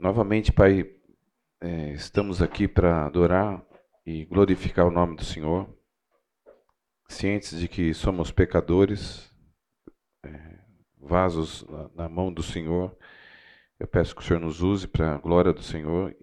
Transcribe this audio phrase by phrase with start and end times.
[0.00, 0.90] Novamente, Pai,
[1.60, 3.62] é, estamos aqui para adorar
[4.06, 5.68] e glorificar o nome do Senhor,
[7.06, 9.30] cientes de que somos pecadores,
[10.24, 10.58] é,
[10.98, 12.96] vasos na, na, mão do Senhor.
[13.78, 16.16] Eu peço que o Senhor nos use para a glória do Senhor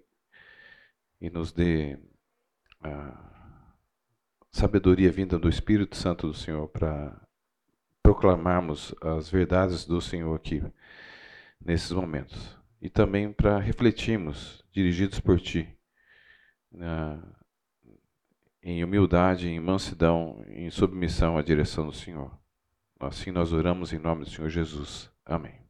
[1.20, 2.00] e nos dê
[2.82, 3.72] a
[4.50, 7.16] sabedoria vinda do Espírito Santo do Senhor para
[8.02, 10.64] proclamarmos as verdades do Senhor aqui
[11.60, 15.68] nesses momentos e também para refletirmos, dirigidos por Ti,
[16.70, 17.22] na,
[18.62, 22.38] em humildade, em mansidão, em submissão à direção do Senhor.
[23.00, 25.10] Assim nós oramos em nome do Senhor Jesus.
[25.24, 25.60] Amém.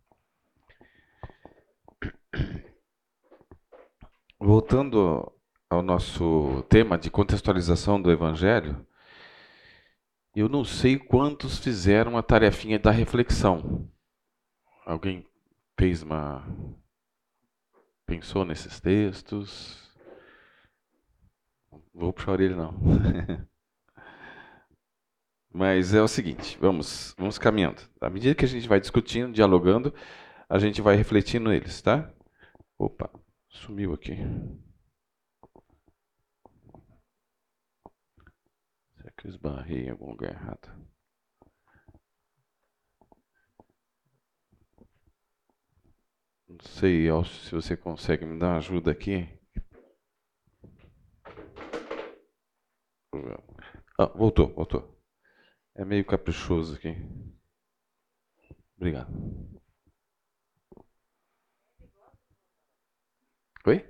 [4.39, 5.33] Voltando
[5.69, 8.87] ao nosso tema de contextualização do Evangelho,
[10.35, 13.91] eu não sei quantos fizeram a tarefinha da reflexão.
[14.87, 15.27] Alguém
[15.77, 16.47] fez uma
[18.09, 19.87] pensou nesses textos?
[21.93, 22.73] Vou puxar a orelha não.
[25.53, 27.83] Mas é o seguinte, vamos, vamos caminhando.
[28.01, 29.95] À medida que a gente vai discutindo, dialogando,
[30.49, 32.11] a gente vai refletindo neles, tá?
[32.79, 33.11] Opa,
[33.49, 34.17] sumiu aqui.
[38.97, 40.71] Será que eu esbarrei em algum lugar errado?
[46.49, 49.29] Não sei, se você consegue me dar ajuda aqui.
[53.99, 54.99] Ah, voltou, voltou.
[55.75, 56.97] É meio caprichoso aqui.
[58.77, 59.13] Obrigado.
[63.67, 63.85] Oi?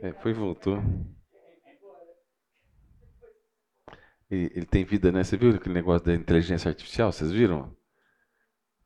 [0.00, 0.78] É, foi e voltou.
[4.28, 5.22] Ele, ele, tem vida, né?
[5.22, 7.12] Você viu aquele negócio da inteligência artificial?
[7.12, 7.76] Vocês viram?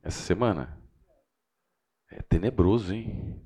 [0.03, 0.86] Essa semana?
[2.11, 3.41] É tenebroso, hein?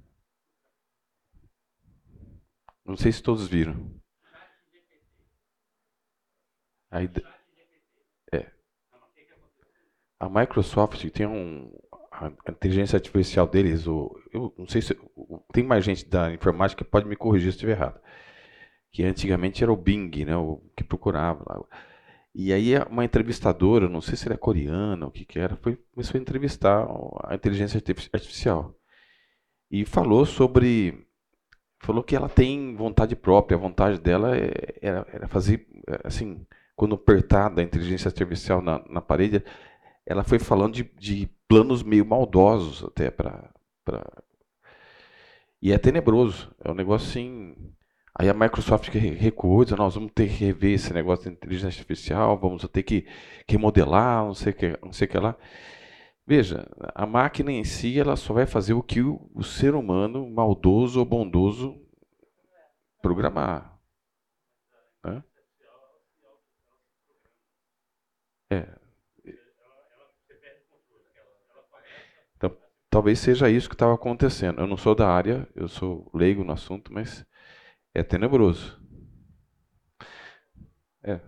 [2.84, 4.00] Não sei se todos viram.
[6.90, 7.02] A,
[8.32, 8.50] é.
[10.18, 11.72] a Microsoft tem um,
[12.10, 14.94] a inteligência artificial deles, o, eu não sei se
[15.52, 18.00] tem mais gente da informática que pode me corrigir se estiver errado.
[18.92, 21.89] Que antigamente era o Bing, né, o que procurava lá.
[22.34, 26.18] E aí uma entrevistadora, não sei se era coreana, o que que era, foi, começou
[26.18, 26.86] a entrevistar
[27.24, 27.78] a inteligência
[28.12, 28.74] artificial.
[29.70, 31.06] E falou sobre
[31.80, 34.52] falou que ela tem vontade própria, a vontade dela é,
[34.82, 35.66] era, era fazer
[36.04, 36.46] assim,
[36.76, 39.42] quando apertada a inteligência artificial na, na parede,
[40.06, 43.50] ela foi falando de, de planos meio maldosos até para
[43.84, 44.04] pra...
[45.62, 47.54] e é tenebroso, é um negócio assim
[48.14, 52.36] Aí a Microsoft recuou, disse, nós vamos ter que rever esse negócio de inteligência artificial,
[52.38, 53.06] vamos ter que,
[53.46, 55.36] que modelar, não sei que, não sei que lá.
[56.26, 60.28] Veja, a máquina em si ela só vai fazer o que o, o ser humano,
[60.30, 61.80] maldoso ou bondoso,
[63.00, 63.80] programar.
[65.04, 65.24] Né?
[68.50, 68.68] É.
[72.36, 72.56] Então,
[72.90, 74.60] talvez seja isso que estava acontecendo.
[74.60, 77.24] Eu não sou da área, eu sou leigo no assunto, mas
[77.94, 78.80] é tenebroso.
[81.02, 81.20] É.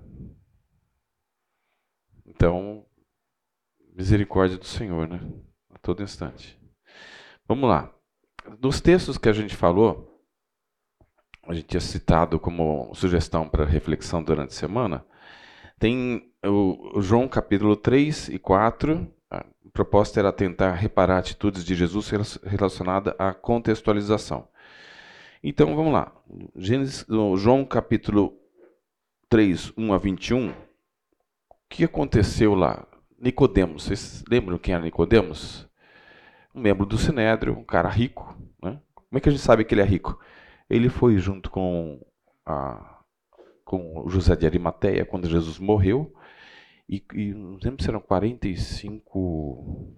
[2.26, 2.86] Então,
[3.94, 5.20] misericórdia do Senhor, né?
[5.70, 6.58] A todo instante.
[7.46, 7.92] Vamos lá.
[8.60, 10.12] Nos textos que a gente falou,
[11.44, 15.04] a gente tinha citado como sugestão para reflexão durante a semana,
[15.78, 19.12] tem o João capítulo 3 e 4.
[19.30, 22.10] A proposta era tentar reparar atitudes de Jesus
[22.44, 24.48] relacionada à contextualização.
[25.44, 26.12] Então vamos lá.
[26.54, 27.04] Gênesis,
[27.36, 28.38] João capítulo
[29.28, 30.50] 3, 1 a 21.
[30.50, 30.54] O
[31.68, 32.86] que aconteceu lá?
[33.18, 35.68] Nicodemos, vocês lembram quem era Nicodemos?
[36.54, 38.38] Um membro do Sinédrio, um cara rico.
[38.62, 38.80] Né?
[38.94, 40.16] Como é que a gente sabe que ele é rico?
[40.70, 42.00] Ele foi junto com,
[42.46, 43.02] a,
[43.64, 46.14] com José de Arimateia quando Jesus morreu.
[46.88, 49.92] E, e não lembro se eram 45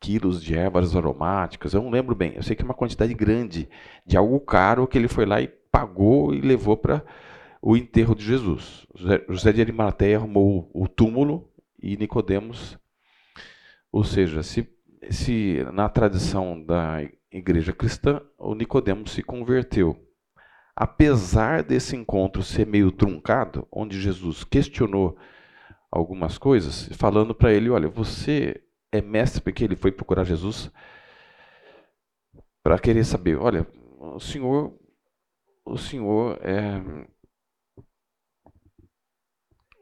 [0.00, 2.32] quilos de ervas aromáticas, eu não lembro bem.
[2.34, 3.68] Eu sei que é uma quantidade grande
[4.06, 7.04] de algo caro que ele foi lá e pagou e levou para
[7.62, 8.86] o enterro de Jesus.
[9.28, 11.48] José de Arimateia arrumou o túmulo
[11.82, 12.78] e Nicodemos,
[13.92, 14.68] ou seja, se,
[15.10, 16.98] se na tradição da
[17.30, 19.96] igreja cristã, o Nicodemos se converteu.
[20.74, 25.16] Apesar desse encontro ser meio truncado, onde Jesus questionou
[25.90, 30.70] algumas coisas, falando para ele, olha, você é mestre porque ele foi procurar Jesus
[32.62, 33.66] para querer saber, olha,
[33.98, 34.78] o Senhor,
[35.64, 37.06] o Senhor é,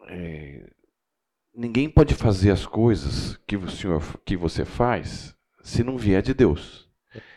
[0.09, 0.71] é,
[1.55, 6.33] ninguém pode fazer as coisas que o Senhor que você faz se não vier de
[6.33, 6.89] Deus.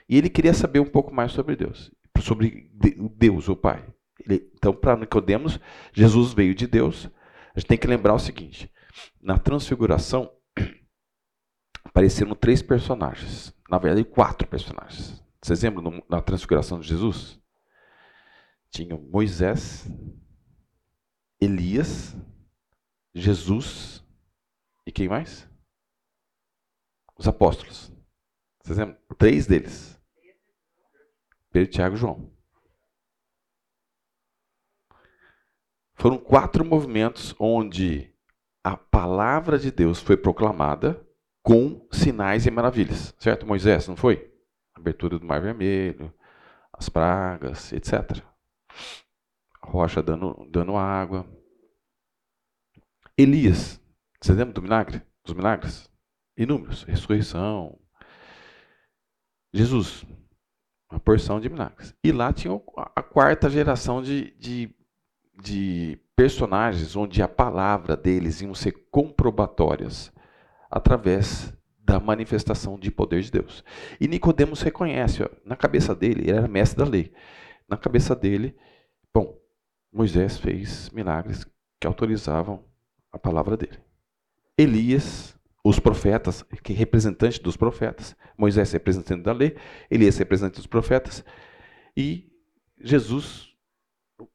[0.08, 2.70] E ele queria saber um pouco mais sobre Deus, sobre
[3.16, 3.86] Deus, o Pai.
[4.20, 5.60] Ele, então, para Nicodemos,
[5.94, 7.10] Jesus veio de Deus.
[7.56, 8.72] A gente tem que lembrar o seguinte:
[9.22, 10.32] na Transfiguração
[11.84, 15.22] apareceram três personagens, na verdade quatro personagens.
[15.42, 17.40] Vocês lembram na Transfiguração de Jesus?
[18.70, 19.88] Tinham Moisés,
[21.40, 22.16] Elias,
[23.14, 24.04] Jesus
[24.86, 25.50] e quem mais?
[27.18, 27.92] Os apóstolos.
[28.64, 28.98] Vocês lembram?
[29.18, 30.00] Três deles.
[31.52, 32.32] Pedro, Tiago e João.
[35.96, 38.12] Foram quatro movimentos onde
[38.64, 41.06] a palavra de Deus foi proclamada
[41.44, 43.16] com sinais e maravilhas.
[43.18, 44.32] Certo, Moisés, não foi?
[44.74, 46.14] Abertura do Mar Vermelho,
[46.74, 48.24] as pragas, etc.
[49.62, 51.26] A rocha dando, dando água.
[53.18, 53.80] Elias,
[54.20, 55.02] você lembra do milagre?
[55.24, 55.90] Dos milagres?
[56.38, 56.84] Inúmeros.
[56.84, 57.78] Ressurreição.
[59.54, 60.06] Jesus,
[60.90, 61.94] uma porção de milagres.
[62.04, 62.54] E lá tinha
[62.96, 64.74] a quarta geração de, de,
[65.44, 70.12] de personagens onde a palavra deles iam ser comprobatórias
[70.72, 73.64] através da manifestação de poder de Deus.
[74.00, 77.12] E Nicodemos reconhece, ó, na cabeça dele, ele era mestre da lei.
[77.68, 78.56] Na cabeça dele,
[79.14, 79.38] bom,
[79.92, 81.46] Moisés fez milagres
[81.80, 82.64] que autorizavam
[83.12, 83.78] a palavra dele.
[84.58, 89.56] Elias, os profetas, que representante dos profetas, Moisés representante da lei,
[89.90, 91.26] Elias representante dos profetas
[91.96, 92.32] e
[92.80, 93.50] Jesus,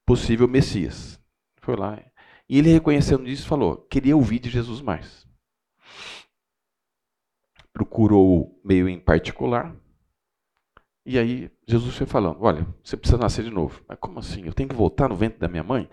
[0.04, 1.18] possível Messias.
[1.60, 2.00] Foi lá.
[2.48, 5.25] E ele reconhecendo isso falou: queria ouvir de Jesus mais.
[7.76, 9.76] Procurou meio em particular.
[11.04, 13.82] E aí Jesus foi falando: olha, você precisa nascer de novo.
[13.86, 14.46] Mas como assim?
[14.46, 15.88] Eu tenho que voltar no ventre da minha mãe?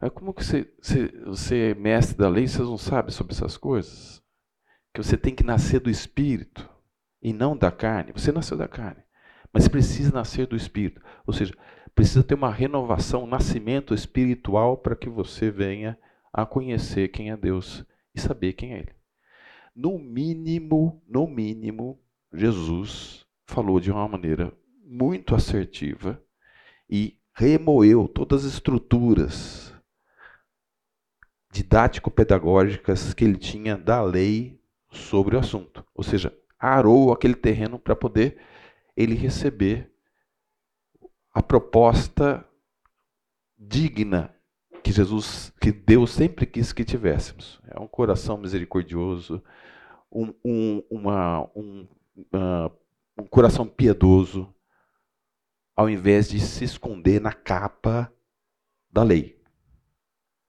[0.00, 3.32] Mas como que você, você, você é mestre da lei e você não sabe sobre
[3.32, 4.20] essas coisas?
[4.92, 6.68] Que você tem que nascer do Espírito
[7.22, 8.12] e não da carne.
[8.12, 9.02] Você nasceu da carne,
[9.52, 11.00] mas precisa nascer do Espírito.
[11.26, 11.54] Ou seja,
[11.94, 15.98] Precisa ter uma renovação, um nascimento espiritual para que você venha
[16.32, 17.84] a conhecer quem é Deus
[18.14, 18.94] e saber quem é Ele.
[19.74, 21.98] No mínimo, no mínimo,
[22.32, 24.52] Jesus falou de uma maneira
[24.84, 26.22] muito assertiva
[26.88, 29.74] e remoeu todas as estruturas
[31.52, 35.84] didático-pedagógicas que ele tinha da lei sobre o assunto.
[35.94, 38.38] Ou seja, arou aquele terreno para poder
[38.96, 39.90] ele receber
[41.32, 42.46] a proposta
[43.56, 44.34] digna
[44.82, 47.60] que Jesus, que Deus sempre quis que tivéssemos.
[47.68, 49.42] É um coração misericordioso,
[50.10, 51.86] um, um, uma, um,
[52.34, 52.70] uh,
[53.18, 54.52] um coração piedoso,
[55.76, 58.12] ao invés de se esconder na capa
[58.90, 59.40] da lei.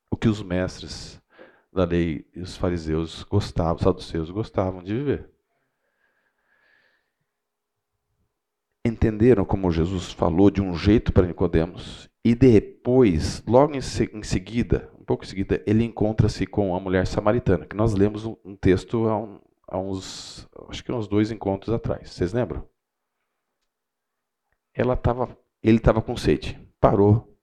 [0.09, 1.21] O que os mestres
[1.71, 5.31] da lei e os fariseus gostavam, os saduceus gostavam de viver.
[8.83, 15.03] entenderam como Jesus falou de um jeito para Nicodemos e depois, logo em, seguida, um
[15.03, 19.07] pouco em seguida, ele encontra-se com a mulher samaritana, que nós lemos um, um texto
[19.07, 22.12] há, um, há, uns, acho que uns dois encontros atrás.
[22.12, 22.68] Vocês lembram?
[24.73, 27.38] Ela tava, ele estava com sede, parou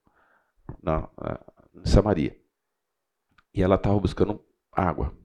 [0.81, 1.39] na, na
[1.75, 2.39] em Samaria
[3.53, 5.15] e ela estava buscando água.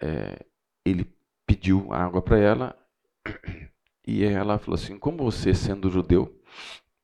[0.00, 0.44] É,
[0.84, 1.04] ele
[1.46, 2.88] pediu água para ela
[4.06, 6.40] e ela falou assim: Como você, sendo judeu,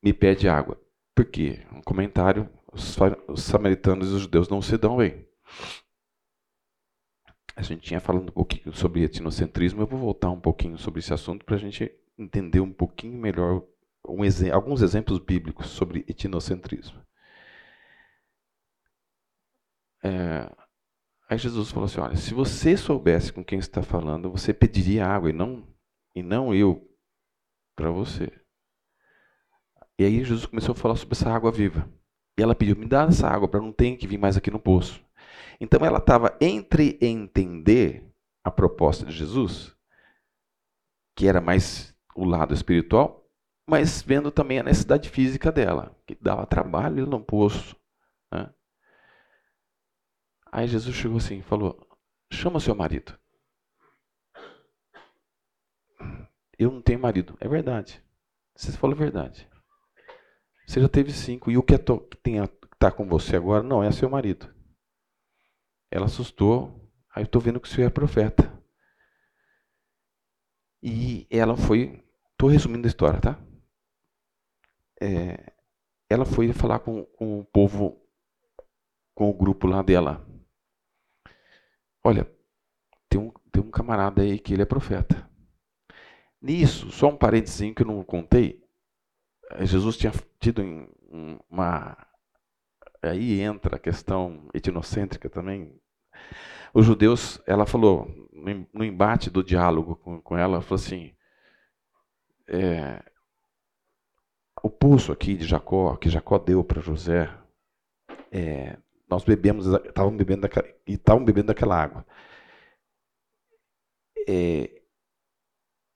[0.05, 0.79] me pede água?
[1.15, 1.67] Por quê?
[1.73, 2.97] Um comentário: os,
[3.27, 5.27] os samaritanos e os judeus não se dão bem.
[7.57, 11.15] A gente tinha falando um pouquinho sobre etnocentrismo, eu vou voltar um pouquinho sobre esse
[11.15, 13.65] assunto para a gente entender um pouquinho melhor
[14.07, 14.19] um
[14.53, 17.01] alguns exemplos bíblicos sobre etnocentrismo.
[20.03, 20.55] É,
[21.29, 25.31] aí Jesus falou assim: olha, se você soubesse com quem está falando, você pediria água
[25.31, 25.67] e não,
[26.15, 26.87] e não eu
[27.75, 28.44] para você.
[29.99, 31.89] E aí Jesus começou a falar sobre essa água viva.
[32.39, 34.59] E ela pediu: me dá essa água para não ter que vir mais aqui no
[34.59, 35.05] poço.
[35.61, 38.05] Então ela estava entre entender
[38.43, 39.75] a proposta de Jesus,
[41.17, 43.27] que era mais o lado espiritual,
[43.69, 47.77] mas vendo também a necessidade física dela, que dava trabalho no poço.
[48.33, 48.53] Né?
[50.51, 51.79] Aí Jesus chegou assim e falou:
[52.33, 53.17] chama seu marido.
[56.59, 57.37] Eu não tenho marido.
[57.41, 58.03] É verdade.
[58.57, 59.49] Você falou a verdade.
[60.67, 61.51] Você já teve cinco.
[61.51, 64.53] E o que está com você agora não é seu marido.
[65.91, 66.91] Ela assustou.
[67.15, 68.53] Aí eu estou vendo que o senhor é profeta.
[70.83, 72.05] E ela foi.
[72.33, 73.39] Estou resumindo a história, tá?
[75.01, 75.53] É,
[76.11, 78.03] ela foi falar com, com o povo,
[79.15, 80.27] com o grupo lá dela.
[82.03, 82.31] Olha,
[83.09, 85.31] tem um, tem um camarada aí que ele é profeta.
[86.41, 88.64] Nisso, só um parênteses que eu não contei.
[89.61, 90.63] Jesus tinha tido
[91.51, 91.97] uma.
[93.03, 95.79] Aí entra a questão etnocêntrica também.
[96.73, 98.09] Os judeus, ela falou,
[98.73, 101.15] no embate do diálogo com, com ela, falou assim:
[102.49, 103.03] é,
[104.63, 107.31] o poço aqui de Jacó, que Jacó deu para José,
[108.33, 112.07] é, nós bebemos, estavam bebendo daquela, e estavam bebendo daquela água.
[114.29, 114.83] É,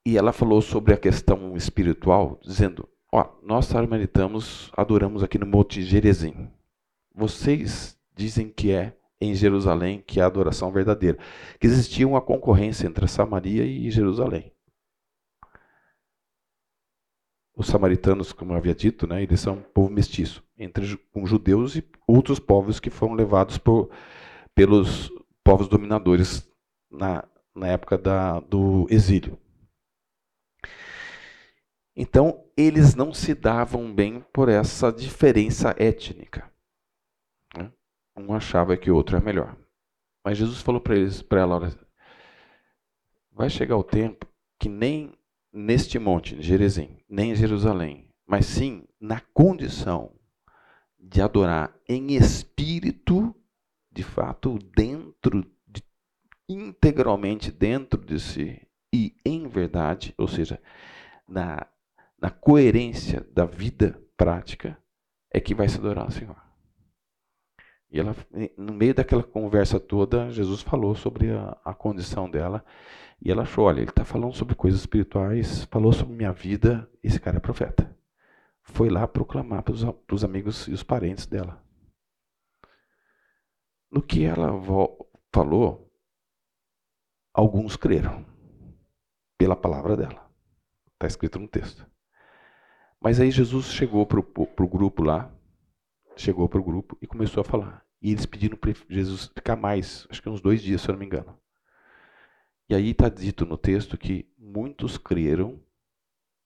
[0.06, 5.82] e ela falou sobre a questão espiritual, dizendo: Ó, nós samaritamos adoramos aqui no Monte
[5.82, 6.50] Gerezim.
[7.14, 11.18] Vocês dizem que é em Jerusalém que é a adoração verdadeira.
[11.58, 14.52] Que existia uma concorrência entre Samaria e Jerusalém.
[17.56, 21.74] Os samaritanos, como eu havia dito, né, eles são um povo mestiço, entre com judeus
[21.74, 23.90] e outros povos que foram levados por,
[24.54, 25.10] pelos
[25.42, 26.48] povos dominadores
[26.88, 29.36] na, na época da, do exílio.
[32.00, 36.48] Então, eles não se davam bem por essa diferença étnica.
[37.56, 37.72] Né?
[38.16, 39.56] Um achava que o outro é melhor.
[40.24, 41.76] Mas Jesus falou para eles, para ela,
[43.32, 44.28] vai chegar o tempo
[44.60, 45.12] que nem
[45.52, 50.12] neste monte, Jerezim, nem em Jerusalém, mas sim na condição
[51.00, 53.34] de adorar em espírito,
[53.90, 55.82] de fato, dentro, de,
[56.48, 58.62] integralmente dentro de si
[58.94, 60.62] e em verdade, ou seja,
[61.26, 61.66] na
[62.20, 64.76] na coerência da vida prática,
[65.30, 66.36] é que vai se adorar ao Senhor.
[67.90, 68.14] E ela,
[68.56, 72.64] no meio daquela conversa toda, Jesus falou sobre a, a condição dela.
[73.20, 76.88] E ela achou: olha, ele está falando sobre coisas espirituais, falou sobre minha vida.
[77.02, 77.96] Esse cara é profeta.
[78.62, 81.62] Foi lá proclamar para os amigos e os parentes dela.
[83.90, 84.52] No que ela
[85.32, 85.90] falou,
[87.32, 88.26] alguns creram
[89.38, 90.30] pela palavra dela.
[90.92, 91.86] Está escrito no texto.
[93.00, 95.32] Mas aí Jesus chegou para o grupo lá,
[96.16, 97.86] chegou para o grupo e começou a falar.
[98.02, 101.00] E eles pediram para Jesus ficar mais, acho que uns dois dias, se eu não
[101.00, 101.38] me engano.
[102.68, 105.60] E aí está dito no texto que muitos creram,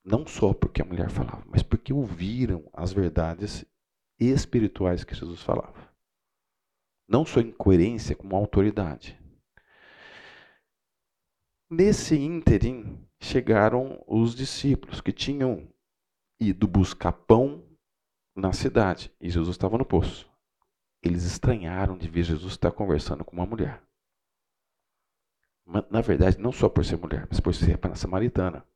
[0.04, 3.64] não só porque a mulher falava, mas porque ouviram as verdades
[4.18, 5.90] espirituais que Jesus falava.
[7.08, 9.18] Não só em coerência, como autoridade.
[11.68, 15.68] Nesse ínterim, chegaram os discípulos que tinham
[16.42, 17.64] ido buscar pão
[18.34, 20.30] na cidade e Jesus estava no poço.
[21.02, 23.82] Eles estranharam de ver Jesus estar conversando com uma mulher.
[25.90, 28.66] Na verdade, não só por ser mulher, mas por ser samaritana.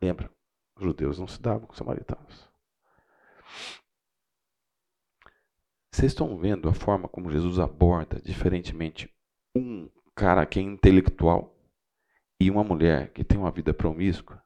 [0.00, 0.30] Lembra?
[0.76, 2.48] Os judeus não se davam com os samaritanos.
[5.92, 9.12] Vocês estão vendo a forma como Jesus aborda diferentemente
[9.54, 11.54] um cara que é intelectual
[12.40, 14.42] e uma mulher que tem uma vida promíscua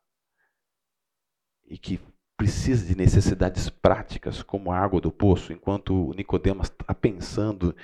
[1.66, 2.00] e que
[2.36, 7.74] precisa de necessidades práticas, como a água do poço, enquanto Nicodemos está pensando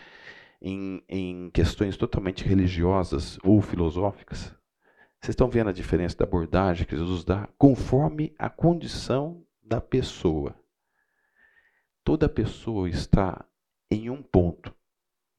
[0.61, 4.55] em, em questões totalmente religiosas ou filosóficas.
[5.21, 10.55] Vocês estão vendo a diferença da abordagem que Jesus dá conforme a condição da pessoa.
[12.03, 13.45] Toda pessoa está
[13.91, 14.75] em um ponto,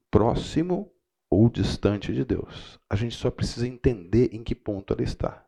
[0.10, 0.91] próximo
[1.30, 2.80] ou distante de Deus.
[2.89, 5.46] A gente só precisa entender em que ponto ela está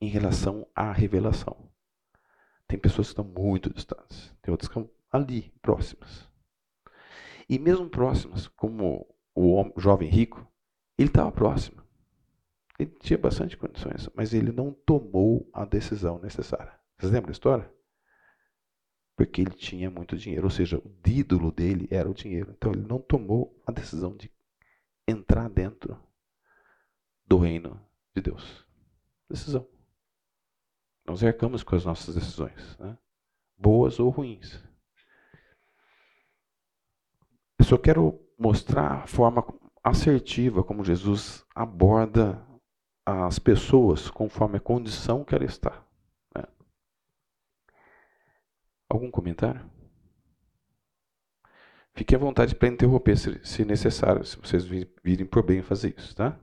[0.00, 1.71] em relação à revelação.
[2.72, 6.26] Tem pessoas que estão muito distantes, tem outras que estão ali, próximas.
[7.46, 10.50] E mesmo próximas, como o jovem rico,
[10.96, 11.82] ele estava próximo.
[12.78, 16.72] Ele tinha bastante condições, mas ele não tomou a decisão necessária.
[16.96, 17.70] Vocês lembram da história?
[19.16, 22.54] Porque ele tinha muito dinheiro, ou seja, o ídolo dele era o dinheiro.
[22.56, 24.32] Então ele não tomou a decisão de
[25.06, 26.02] entrar dentro
[27.26, 27.78] do reino
[28.14, 28.66] de Deus.
[29.28, 29.68] Decisão.
[31.04, 32.96] Nós arcamos com as nossas decisões, né?
[33.56, 34.62] boas ou ruins.
[37.58, 39.44] Eu só quero mostrar a forma
[39.82, 42.44] assertiva como Jesus aborda
[43.04, 45.84] as pessoas conforme a condição que ela está.
[46.34, 46.44] Né?
[48.88, 49.68] Algum comentário?
[51.94, 56.14] Fique à vontade para interromper se, se necessário, se vocês virem por bem fazer isso,
[56.16, 56.38] tá?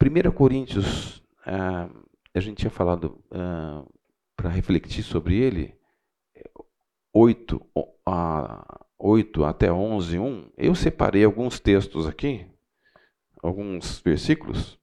[0.00, 1.88] 1 Coríntios ah,
[2.34, 3.84] a gente tinha falado ah,
[4.36, 5.78] para refletir sobre ele,
[7.12, 7.60] 8,
[8.06, 10.52] a 8 até 11, 1.
[10.56, 12.50] Eu separei alguns textos aqui,
[13.42, 14.78] alguns versículos.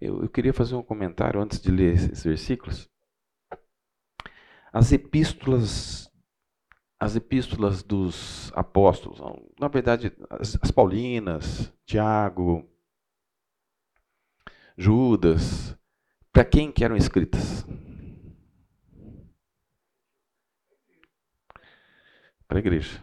[0.00, 2.88] Eu, eu queria fazer um comentário antes de ler esses versículos.
[4.72, 6.09] As epístolas
[7.00, 9.18] as epístolas dos apóstolos,
[9.58, 12.68] na verdade, as, as Paulinas, Tiago,
[14.76, 15.74] Judas.
[16.30, 17.64] Para quem que eram escritas?
[22.46, 23.02] Para a igreja.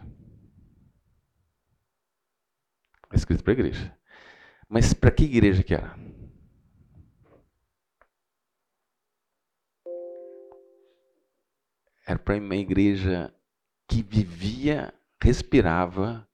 [3.12, 3.98] Escrito para a igreja.
[4.68, 5.98] Mas para que igreja que era?
[12.06, 13.34] Era para uma igreja
[13.88, 16.28] que vivia, respirava,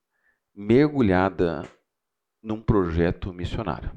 [0.53, 1.63] mergulhada
[2.43, 3.93] num projeto missionário.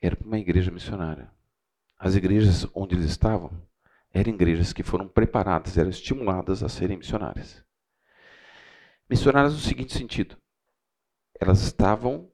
[0.00, 1.32] Era uma igreja missionária.
[1.98, 3.50] As igrejas onde eles estavam
[4.12, 7.64] eram igrejas que foram preparadas, eram estimuladas a serem missionárias.
[9.08, 10.36] Missionárias no seguinte sentido:
[11.40, 12.30] elas estavam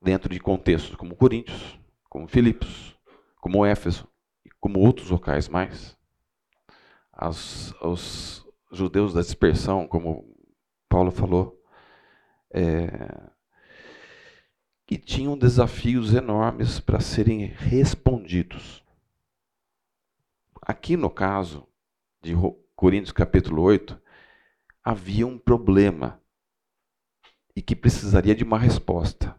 [0.00, 2.96] dentro de contextos como Coríntios, como Filipos,
[3.40, 4.08] como Éfeso
[4.44, 5.98] e como outros locais mais
[7.20, 10.34] aos, aos judeus da dispersão, como
[10.88, 11.62] Paulo falou,
[12.50, 12.88] é,
[14.86, 18.82] que tinham desafios enormes para serem respondidos.
[20.62, 21.68] Aqui no caso
[22.22, 22.32] de
[22.74, 24.00] Coríntios capítulo 8,
[24.82, 26.18] havia um problema
[27.54, 29.38] e que precisaria de uma resposta.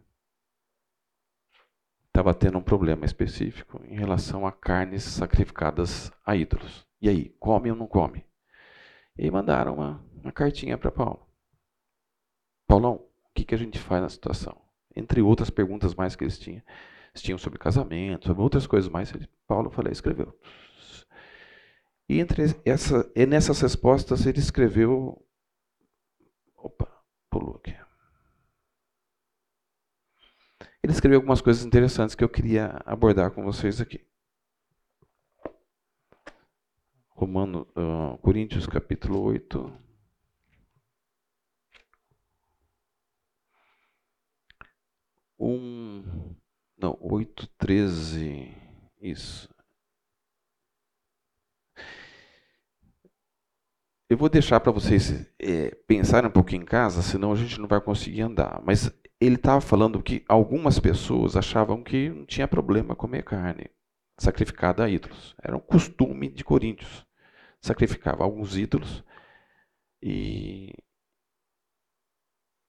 [2.07, 6.90] Estava tendo um problema específico em relação a carnes sacrificadas a ídolos.
[7.01, 8.25] E aí, come ou não come?
[9.17, 11.27] E aí mandaram uma, uma cartinha para Paulo.
[12.67, 14.61] Paulão, o que, que a gente faz na situação?
[14.95, 16.61] Entre outras perguntas mais que eles tinham.
[17.13, 19.11] Eles tinham sobre casamento, sobre outras coisas mais.
[19.47, 20.37] Paulo falei, escreveu.
[22.07, 25.25] E entre essa, e nessas respostas ele escreveu.
[26.55, 26.87] Opa,
[27.29, 27.75] pulou aqui.
[30.83, 34.05] Ele escreveu algumas coisas interessantes que eu queria abordar com vocês aqui.
[37.21, 39.71] Romano, uh, Coríntios capítulo 8.
[45.39, 46.03] Um,
[46.75, 48.51] não, 8, 13.
[48.99, 49.47] Isso.
[54.09, 57.67] Eu vou deixar para vocês é, pensarem um pouquinho em casa, senão a gente não
[57.67, 58.59] vai conseguir andar.
[58.65, 63.69] Mas ele estava falando que algumas pessoas achavam que não tinha problema comer carne
[64.17, 65.35] sacrificada a ídolos.
[65.39, 67.05] Era um costume de Coríntios
[67.61, 69.03] sacrificava alguns ídolos
[70.01, 70.73] e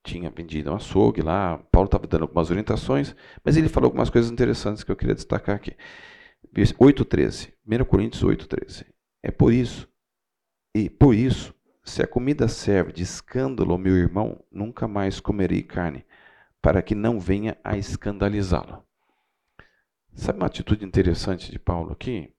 [0.05, 1.59] tinha vendido um açougue lá.
[1.70, 5.57] Paulo estava dando algumas orientações, mas ele falou algumas coisas interessantes que eu queria destacar
[5.57, 5.74] aqui.
[6.55, 7.52] 8,13.
[7.66, 8.87] 1 Coríntios 8,13.
[9.22, 9.88] É por isso,
[10.74, 15.62] e por isso, se a comida serve de escândalo ao meu irmão, nunca mais comerei
[15.62, 16.05] carne,
[16.61, 18.85] para que não venha a escandalizá-lo.
[20.14, 22.35] Sabe uma atitude interessante de Paulo aqui?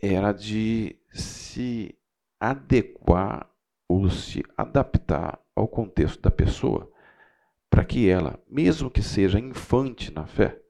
[0.00, 1.96] Era de se
[2.40, 3.50] adequar
[3.88, 6.90] ou se adaptar ao contexto da pessoa,
[7.70, 10.60] para que ela, mesmo que seja infante na fé,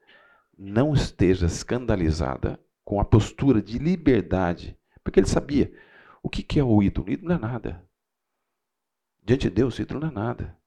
[0.57, 5.73] não esteja escandalizada com a postura de liberdade, porque ele sabia
[6.23, 7.07] o que é o ídolo.
[7.07, 7.89] O ídolo não é nada.
[9.23, 10.59] Diante de Deus, o ídolo não é nada.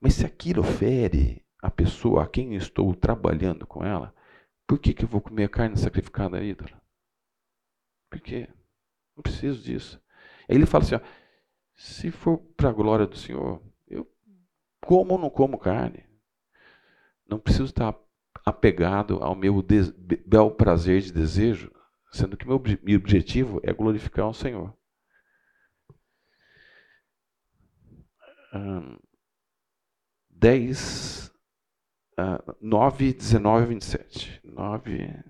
[0.00, 4.14] Mas se aquilo fere a pessoa a quem eu estou trabalhando com ela,
[4.66, 6.70] por que, que eu vou comer carne sacrificada a ídolo?
[8.10, 8.48] Por quê?
[9.16, 10.00] Não preciso disso.
[10.48, 11.00] Aí ele fala assim: ó,
[11.74, 14.10] se for para a glória do Senhor, eu
[14.80, 16.04] como ou não como carne.
[17.26, 17.96] Não preciso estar
[18.44, 19.64] apegado ao meu
[20.26, 21.70] bel prazer de desejo,
[22.12, 24.76] sendo que meu, meu objetivo é glorificar o Senhor.
[28.52, 28.96] Um,
[30.30, 31.32] 10,
[32.18, 34.40] uh, 9, 19 e 27.
[34.44, 35.24] 9,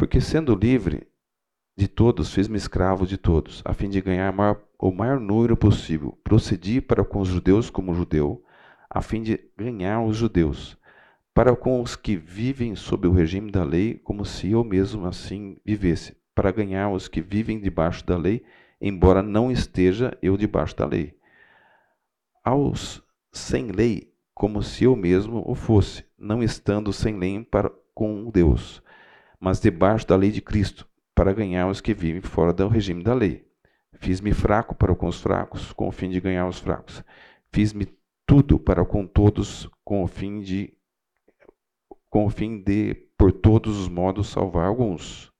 [0.00, 1.06] Porque sendo livre
[1.76, 6.18] de todos, fiz-me escravo de todos, a fim de ganhar maior, o maior número possível.
[6.24, 8.42] Procedi para com os judeus como judeu,
[8.88, 10.78] a fim de ganhar os judeus.
[11.34, 15.58] Para com os que vivem sob o regime da lei, como se eu mesmo assim
[15.62, 16.16] vivesse.
[16.34, 18.42] Para ganhar os que vivem debaixo da lei,
[18.80, 21.14] embora não esteja eu debaixo da lei.
[22.42, 28.30] Aos sem lei, como se eu mesmo o fosse, não estando sem lei para com
[28.30, 28.82] Deus
[29.40, 33.14] mas debaixo da lei de Cristo, para ganhar os que vivem fora do regime da
[33.14, 33.50] lei.
[33.94, 37.02] Fiz-me fraco para com os fracos, com o fim de ganhar os fracos.
[37.50, 37.86] Fiz-me
[38.26, 40.76] tudo para com todos, com o fim de
[42.08, 45.32] com o fim de por todos os modos salvar alguns.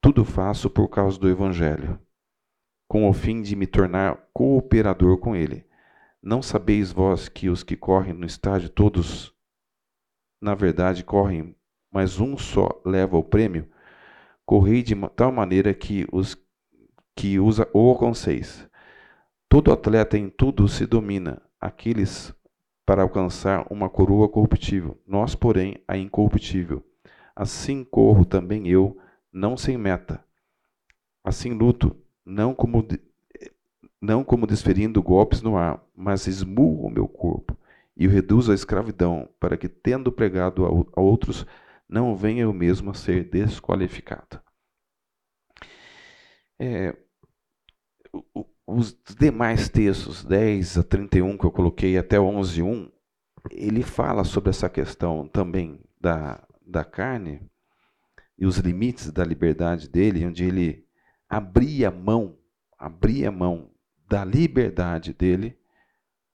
[0.00, 2.00] Tudo faço por causa do evangelho,
[2.86, 5.66] com o fim de me tornar cooperador com ele.
[6.22, 9.34] Não sabeis vós que os que correm no estádio todos
[10.40, 11.54] na verdade correm,
[11.90, 13.68] mas um só leva o prêmio,
[14.44, 16.36] correi de tal maneira que os
[17.14, 18.68] que usa o alcanceis.
[19.48, 22.32] Todo atleta em tudo se domina, aqueles
[22.86, 26.84] para alcançar uma coroa corruptível, nós, porém, a incorruptível.
[27.34, 28.96] Assim corro também eu,
[29.32, 30.24] não sem meta.
[31.24, 32.86] Assim luto, não como,
[34.00, 37.56] não como desferindo golpes no ar, mas esmurro o meu corpo
[37.98, 41.44] e o reduzo à escravidão, para que, tendo pregado a outros,
[41.88, 44.40] não venha eu mesmo a ser desqualificado.
[46.60, 46.96] É,
[48.64, 52.92] os demais textos, 10 a 31 que eu coloquei até 11, 1,
[53.50, 57.50] ele fala sobre essa questão também da, da carne
[58.38, 60.86] e os limites da liberdade dele, onde ele
[61.28, 62.38] abria mão,
[62.78, 63.72] abria mão
[64.06, 65.58] da liberdade dele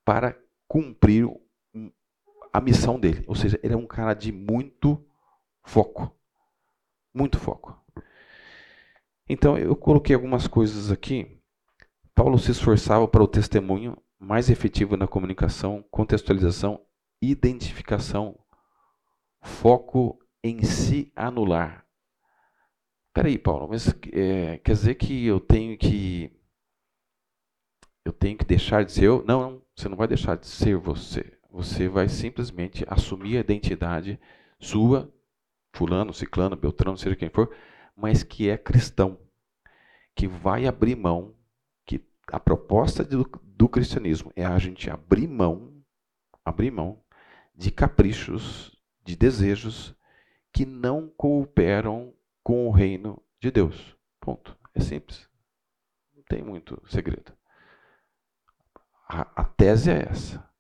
[0.05, 0.37] para
[0.69, 1.27] cumprir
[2.55, 3.25] a missão dele.
[3.27, 5.05] Ou seja, ele é um cara de muito
[5.65, 6.17] foco.
[7.13, 7.77] Muito foco.
[9.29, 11.43] Então, eu coloquei algumas coisas aqui.
[12.15, 16.81] Paulo se esforçava para o testemunho mais efetivo na comunicação, contextualização,
[17.21, 18.39] identificação,
[19.43, 21.85] foco em se anular.
[23.13, 26.31] Peraí, Paulo, mas é, quer dizer que eu tenho que
[28.05, 29.25] eu tenho que deixar de ser eu?
[29.27, 31.37] Não, não, você não vai deixar de ser você.
[31.55, 34.19] Você vai simplesmente assumir a identidade
[34.59, 35.09] sua,
[35.73, 37.55] fulano, ciclano, beltrano, seja quem for,
[37.95, 39.21] mas que é cristão,
[40.17, 41.33] que vai abrir mão,
[41.87, 45.81] que a proposta do, do cristianismo é a gente abrir mão,
[46.45, 47.01] abrir mão
[47.55, 49.95] de caprichos, de desejos
[50.53, 52.13] que não cooperam
[52.43, 53.97] com o reino de Deus.
[54.21, 54.59] Ponto.
[54.75, 55.31] É simples.
[56.17, 57.33] Não tem muito segredo.
[59.09, 60.53] A, a tese é essa.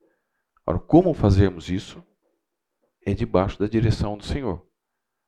[0.66, 2.02] Agora, como fazermos isso?
[3.04, 4.66] É debaixo da direção do Senhor,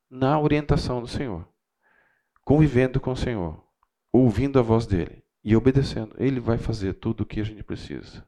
[0.08, 1.46] na orientação do Senhor,
[2.42, 3.62] convivendo com o Senhor,
[4.10, 6.14] ouvindo a voz dele e obedecendo.
[6.18, 8.26] Ele vai fazer tudo o que a gente precisa.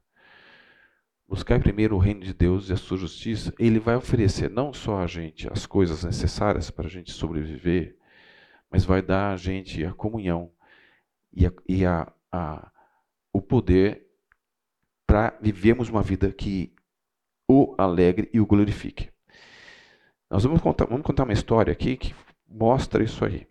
[1.26, 5.00] Buscar primeiro o reino de Deus e a sua justiça, ele vai oferecer não só
[5.00, 7.96] a gente as coisas necessárias para a gente sobreviver,
[8.70, 10.50] mas vai dar a gente a comunhão
[11.32, 12.70] e, a, e a, a,
[13.32, 14.06] o poder
[15.06, 16.74] para vivermos uma vida que
[17.48, 19.10] o alegre e o glorifique.
[20.30, 22.14] Nós vamos contar, vamos contar uma história aqui que
[22.46, 23.48] mostra isso aí.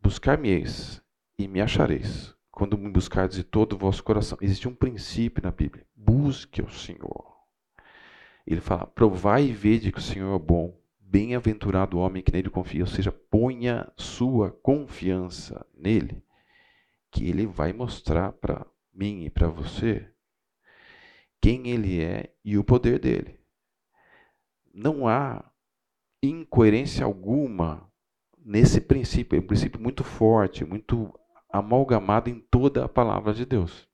[0.00, 1.00] Buscar-me-eis
[1.38, 4.36] e me achareis, quando me buscardes de todo o vosso coração.
[4.40, 5.86] Existe um princípio na Bíblia.
[5.94, 7.36] Busque o Senhor.
[8.44, 10.76] Ele fala, provai e vede que o Senhor é bom.
[10.98, 12.82] Bem-aventurado o homem que nele confia.
[12.82, 16.22] Ou seja, ponha sua confiança nele,
[17.10, 20.08] que ele vai mostrar para mim e para você
[21.40, 23.38] quem ele é e o poder dele.
[24.72, 25.44] Não há
[26.22, 27.90] incoerência alguma
[28.38, 31.12] nesse princípio, é um princípio muito forte, muito
[31.48, 33.88] amalgamado em toda a palavra de Deus.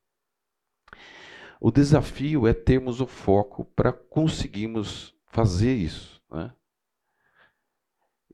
[1.61, 6.21] O desafio é termos o foco para conseguirmos fazer isso.
[6.31, 6.53] Né?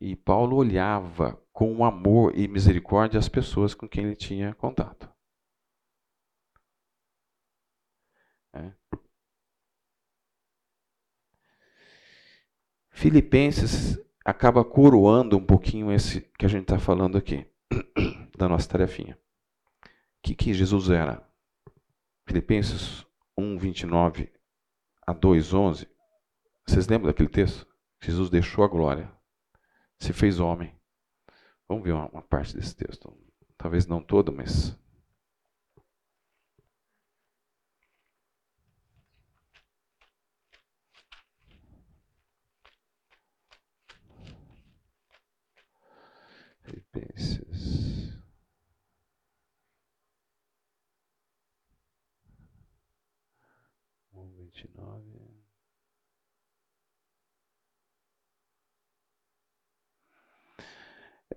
[0.01, 5.13] E Paulo olhava com amor e misericórdia as pessoas com quem ele tinha contato.
[12.99, 17.47] Filipenses acaba coroando um pouquinho esse que a gente está falando aqui,
[18.37, 19.17] da nossa tarefinha.
[19.85, 19.89] O
[20.21, 21.25] que, que Jesus era?
[22.27, 23.07] Filipenses
[23.37, 24.33] 1, 29
[25.07, 25.89] a 2, 11.
[26.67, 27.65] Vocês lembram daquele texto?
[28.03, 29.09] Jesus deixou a glória,
[29.97, 30.75] se fez homem.
[31.69, 33.17] Vamos ver uma, uma parte desse texto.
[33.57, 34.77] Talvez não todo, mas
[46.99, 48.19] Filipenses.
[54.13, 55.07] Um vinte e nove.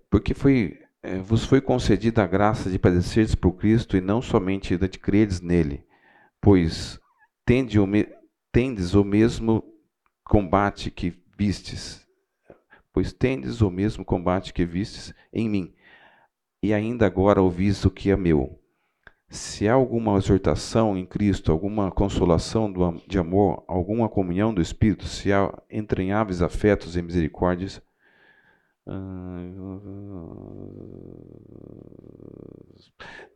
[0.09, 4.77] Porque foi, é, vos foi concedida a graça de padeceres por Cristo e não somente
[4.77, 5.85] de credes nele,
[6.41, 6.99] pois
[7.45, 8.07] tende o me,
[8.51, 9.63] tendes o mesmo
[10.25, 12.00] combate que vistes,
[12.93, 15.73] pois tendes o mesmo combate que vistes em mim,
[16.61, 18.59] e ainda agora ouvis o que é meu.
[19.29, 22.71] Se há alguma exortação em Cristo, alguma consolação
[23.07, 27.81] de amor, alguma comunhão do Espírito, se há entranháveis afetos e misericórdias,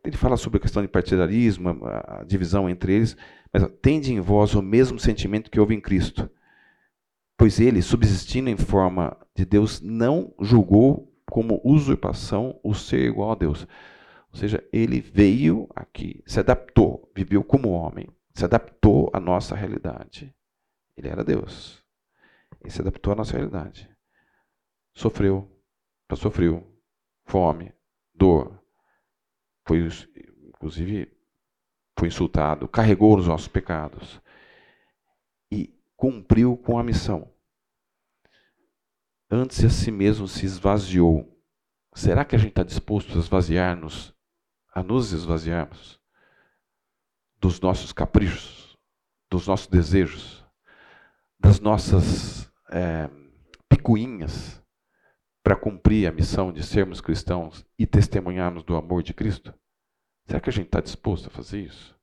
[0.04, 3.16] ele fala sobre a questão de partidarismo, a divisão entre eles,
[3.50, 6.28] mas tende em vós o mesmo sentimento que houve em Cristo,
[7.36, 13.34] Pois ele, subsistindo em forma de Deus, não julgou como usurpação o ser igual a
[13.34, 13.66] Deus.
[14.32, 20.34] Ou seja, ele veio aqui, se adaptou, viveu como homem, se adaptou à nossa realidade.
[20.96, 21.84] Ele era Deus.
[22.60, 23.90] Ele se adaptou à nossa realidade.
[24.94, 25.50] Sofreu,
[26.14, 26.66] sofreu
[27.26, 27.72] fome,
[28.14, 28.62] dor.
[29.66, 29.86] Foi,
[30.48, 31.12] inclusive,
[31.98, 34.22] foi insultado, carregou os nossos pecados
[35.96, 37.32] cumpriu com a missão.
[39.30, 41.32] Antes a si mesmo se esvaziou.
[41.94, 44.14] Será que a gente está disposto a esvaziar-nos,
[44.72, 45.98] a nos esvaziarmos
[47.40, 48.76] dos nossos caprichos,
[49.30, 50.44] dos nossos desejos,
[51.38, 53.08] das nossas é,
[53.68, 54.62] picuinhas
[55.42, 59.54] para cumprir a missão de sermos cristãos e testemunharmos do amor de Cristo?
[60.26, 61.96] Será que a gente está disposto a fazer isso?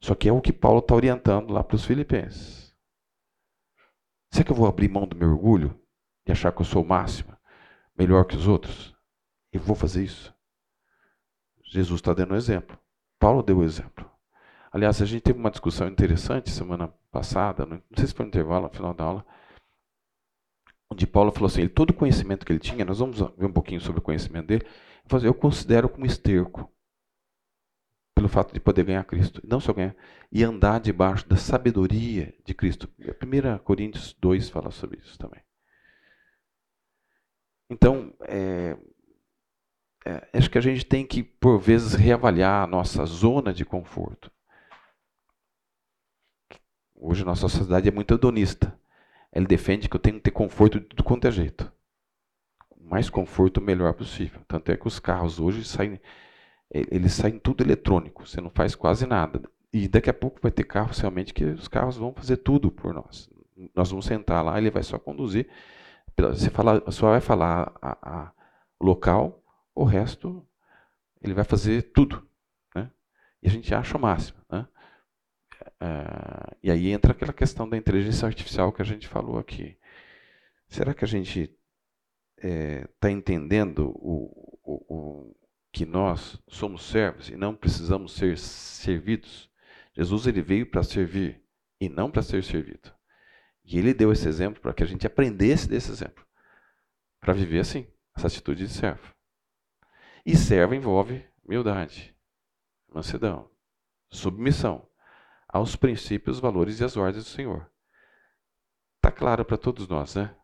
[0.00, 2.65] Só que é o que Paulo está orientando lá para os filipenses.
[4.36, 5.74] Será que eu vou abrir mão do meu orgulho
[6.26, 7.34] e achar que eu sou o máximo,
[7.96, 8.94] melhor que os outros?
[9.50, 10.30] Eu vou fazer isso.
[11.64, 12.78] Jesus está dando um exemplo.
[13.18, 14.04] Paulo deu o um exemplo.
[14.70, 18.64] Aliás, a gente teve uma discussão interessante semana passada, não sei se foi no intervalo,
[18.64, 19.26] no final da aula,
[20.90, 23.52] onde Paulo falou assim: ele, todo o conhecimento que ele tinha, nós vamos ver um
[23.54, 24.66] pouquinho sobre o conhecimento dele,
[25.24, 26.70] eu considero como esterco
[28.16, 29.42] pelo fato de poder ganhar Cristo.
[29.46, 29.94] Não só ganhar,
[30.32, 32.88] e andar debaixo da sabedoria de Cristo.
[32.98, 35.42] 1 Coríntios 2 fala sobre isso também.
[37.68, 38.74] Então, é,
[40.06, 44.32] é, acho que a gente tem que, por vezes, reavaliar a nossa zona de conforto.
[46.94, 48.80] Hoje a nossa sociedade é muito hedonista.
[49.30, 51.70] Ele defende que eu tenho que ter conforto de tudo quanto é jeito.
[52.70, 54.40] O mais conforto, melhor possível.
[54.48, 56.00] Tanto é que os carros hoje saem
[56.70, 59.42] eles saem tudo eletrônico, você não faz quase nada.
[59.72, 62.94] E daqui a pouco vai ter carros realmente que os carros vão fazer tudo por
[62.94, 63.28] nós.
[63.74, 65.48] Nós vamos sentar lá, ele vai só conduzir.
[66.16, 68.32] Você fala, só vai falar a, a,
[68.80, 69.42] local,
[69.74, 70.46] o resto
[71.20, 72.26] ele vai fazer tudo.
[72.74, 72.90] Né?
[73.42, 74.38] E a gente acha o máximo.
[74.50, 74.66] Né?
[75.80, 79.76] É, e aí entra aquela questão da inteligência artificial que a gente falou aqui.
[80.68, 81.54] Será que a gente
[82.36, 85.35] está é, tá entendendo o, o,
[85.76, 89.50] que nós somos servos e não precisamos ser servidos.
[89.92, 91.44] Jesus ele veio para servir
[91.78, 92.94] e não para ser servido.
[93.62, 96.26] E ele deu esse exemplo para que a gente aprendesse desse exemplo,
[97.20, 97.86] para viver assim,
[98.16, 99.14] essa atitude de servo.
[100.24, 102.16] E servo envolve humildade,
[102.88, 103.50] mansidão,
[104.08, 104.88] submissão
[105.46, 107.70] aos princípios, valores e as ordens do Senhor.
[108.96, 110.34] Está claro para todos nós, né?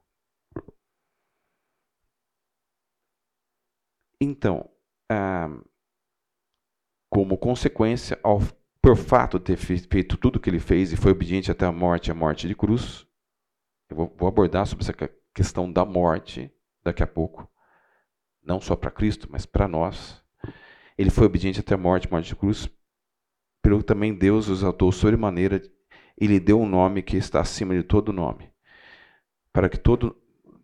[4.20, 4.71] Então,
[7.10, 8.40] como consequência, ao,
[8.80, 12.10] por fato ter feito tudo o que ele fez e foi obediente até a morte,
[12.10, 13.06] a morte de cruz,
[13.90, 14.94] eu vou, vou abordar sobre essa
[15.34, 16.50] questão da morte
[16.82, 17.48] daqui a pouco,
[18.42, 20.22] não só para Cristo, mas para nós.
[20.96, 22.68] Ele foi obediente até a morte, morte de cruz,
[23.62, 25.62] pelo que também Deus os exaltou sobremaneira
[26.20, 28.50] e lhe deu um nome que está acima de todo nome,
[29.52, 30.16] para que todo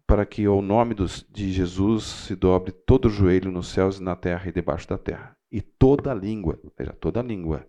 [0.08, 4.02] para que ao nome dos, de Jesus se dobre todo o joelho nos céus e
[4.02, 5.36] na terra e debaixo da terra.
[5.52, 7.68] E toda língua, veja, toda língua,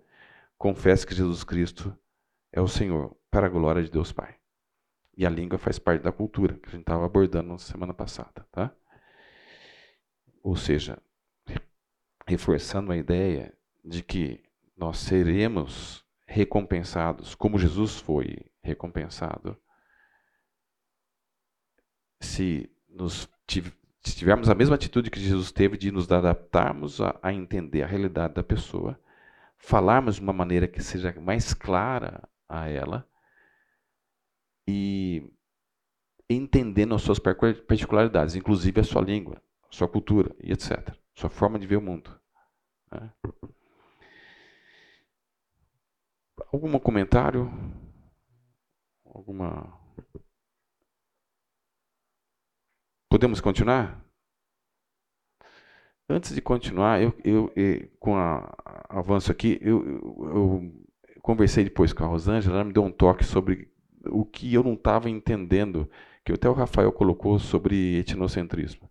[0.57, 1.93] confesse que Jesus Cristo
[2.53, 4.37] é o Senhor, para a glória de Deus Pai.
[5.17, 8.47] E a língua faz parte da cultura, que a gente estava abordando na semana passada.
[8.53, 8.73] Tá?
[10.41, 10.97] Ou seja,
[12.25, 14.41] reforçando a ideia de que
[14.77, 19.57] nós seremos recompensados como Jesus foi recompensado
[22.19, 27.33] se, nos, se tivermos a mesma atitude que Jesus teve de nos adaptarmos a, a
[27.33, 28.99] entender a realidade da pessoa,
[29.57, 33.07] falarmos de uma maneira que seja mais clara a ela
[34.67, 35.31] e
[36.29, 40.95] entendendo as suas particularidades, inclusive a sua língua, sua cultura e etc.
[41.15, 42.19] Sua forma de ver o mundo.
[42.91, 43.11] Né?
[46.51, 47.51] Algum comentário?
[49.05, 49.78] Alguma
[53.09, 54.05] Podemos continuar?
[56.07, 58.17] Antes de continuar, eu, eu, eu com o
[58.87, 60.85] avanço aqui, eu, eu,
[61.21, 63.71] conversei depois com a Rosângela, ela me deu um toque sobre
[64.05, 65.89] o que eu não estava entendendo,
[66.23, 68.89] que até o Rafael colocou sobre etnocentrismo.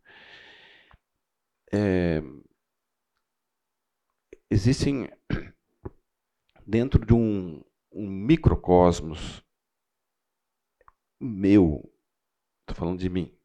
[1.73, 2.21] É,
[4.51, 5.09] existem
[6.67, 9.45] dentro de um, um microcosmos
[11.21, 11.89] meu,
[12.61, 13.38] estou falando de mim,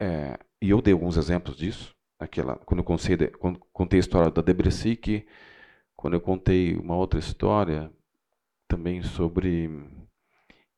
[0.00, 4.30] é, e eu dei alguns exemplos disso, aquela, quando eu contei, quando contei a história
[4.30, 4.98] da Debreci,
[5.96, 7.90] quando eu contei uma outra história
[8.68, 9.70] também sobre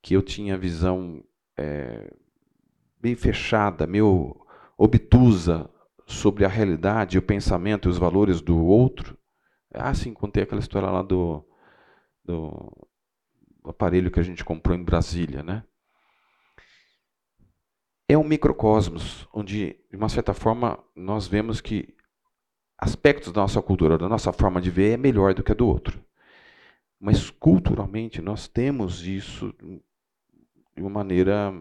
[0.01, 1.23] que eu tinha visão
[1.57, 2.13] é,
[2.99, 4.35] bem fechada, meio
[4.77, 5.69] obtusa
[6.05, 9.17] sobre a realidade, o pensamento e os valores do outro.
[9.73, 11.45] Ah, sim, contei aquela história lá do,
[12.23, 12.71] do
[13.63, 15.63] aparelho que a gente comprou em Brasília, né?
[18.11, 21.93] É um microcosmos onde, de uma certa forma, nós vemos que
[22.75, 25.67] aspectos da nossa cultura, da nossa forma de ver, é melhor do que a do
[25.67, 26.03] outro.
[26.99, 29.53] Mas culturalmente nós temos isso
[30.75, 31.53] de uma maneira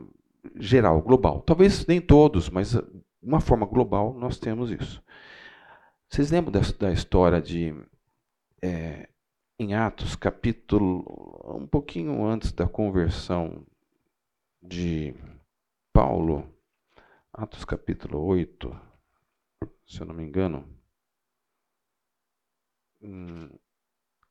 [0.56, 1.42] geral, global.
[1.42, 2.82] Talvez nem todos, mas de
[3.22, 5.02] uma forma global nós temos isso.
[6.08, 7.74] Vocês lembram da, da história de
[8.62, 9.06] é,
[9.58, 11.04] em Atos, capítulo
[11.60, 13.66] um pouquinho antes da conversão
[14.62, 15.14] de
[15.98, 16.48] Paulo,
[17.32, 18.70] Atos capítulo 8,
[19.84, 20.64] se eu não me engano.
[23.02, 23.50] Hum,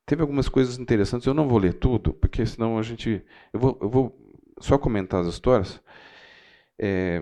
[0.06, 1.28] teve algumas coisas interessantes.
[1.28, 3.22] Eu não vou ler tudo, porque senão a gente.
[3.52, 5.84] Eu vou, eu vou só comentar as histórias.
[6.80, 7.22] É,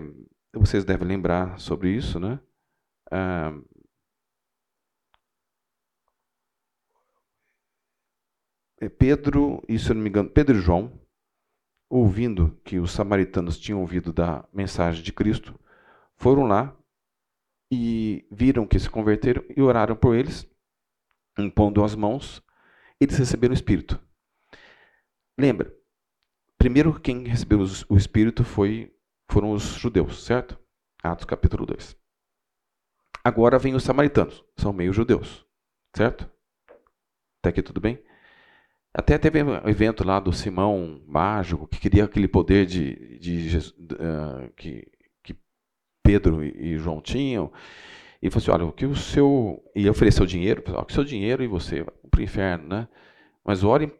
[0.54, 2.38] vocês devem lembrar sobre isso, né?
[3.10, 3.52] Ah,
[8.80, 10.92] é Pedro, e se eu não me engano, Pedro e João,
[11.88, 15.58] ouvindo que os samaritanos tinham ouvido da mensagem de Cristo,
[16.16, 16.76] foram lá
[17.70, 20.48] e viram que se converteram e oraram por eles,
[21.38, 22.42] impondo as mãos,
[23.00, 24.00] eles receberam o Espírito.
[25.38, 25.74] Lembra,
[26.56, 28.94] primeiro quem recebeu o Espírito foi,
[29.30, 30.58] foram os judeus, certo?
[31.02, 31.96] Atos capítulo 2.
[33.22, 35.44] Agora vem os samaritanos, são meio judeus,
[35.94, 36.30] certo?
[37.40, 38.02] Até aqui tudo bem?
[38.98, 44.50] Até teve um evento lá do Simão Mágico, que queria aquele poder de, de uh,
[44.56, 44.88] que,
[45.22, 45.36] que,
[46.02, 47.52] Pedro e João tinham.
[48.22, 49.62] E falou assim: olha, o que o seu.
[49.74, 52.88] E ofereceu dinheiro, o que o seu dinheiro e você vai para o inferno, né?
[53.44, 53.92] Mas ore,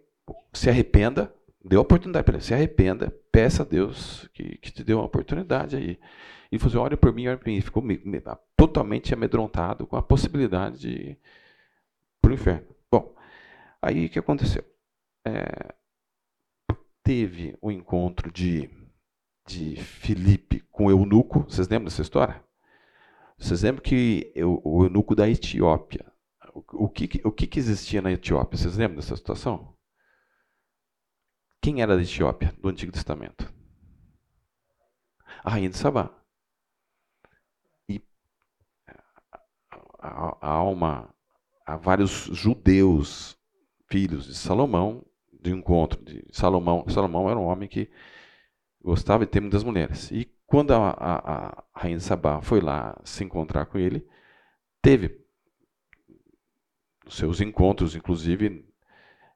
[0.54, 1.30] se arrependa,
[1.62, 5.76] dê oportunidade para ele, se arrependa, peça a Deus que, que te deu uma oportunidade
[5.76, 5.98] aí.
[6.50, 7.56] E falou assim: ore por mim, ore por mim.
[7.56, 7.84] E ficou
[8.56, 11.18] totalmente amedrontado com a possibilidade de ir
[12.18, 12.66] para o inferno.
[12.90, 13.14] Bom,
[13.82, 14.64] aí o que aconteceu?
[15.26, 15.74] É,
[17.02, 18.70] teve o um encontro de,
[19.46, 21.40] de Filipe com o eunuco.
[21.40, 22.44] Vocês lembram dessa história?
[23.36, 26.10] Vocês lembram que o, o eunuco da Etiópia,
[26.54, 28.56] o, o, que, o que, existia na Etiópia?
[28.56, 29.76] Vocês lembram dessa situação?
[31.60, 33.52] Quem era da Etiópia do Antigo Testamento?
[35.42, 36.10] A rainha de Sabá.
[37.88, 38.00] E
[39.98, 41.12] há, uma,
[41.66, 43.36] há vários judeus,
[43.88, 45.04] filhos de Salomão,
[45.40, 46.84] de encontro de Salomão.
[46.88, 47.90] Salomão era um homem que
[48.82, 50.10] gostava de ter muitas mulheres.
[50.10, 54.06] E quando a, a, a rainha de Sabá foi lá se encontrar com ele,
[54.80, 55.24] teve
[57.08, 58.64] seus encontros, inclusive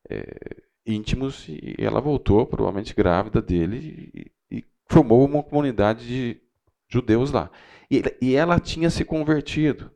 [0.08, 4.10] é, íntimos, e ela voltou, provavelmente grávida dele,
[4.50, 6.40] e, e formou uma comunidade de
[6.88, 7.50] judeus lá.
[7.90, 9.90] E, e, ela tinha se convertido.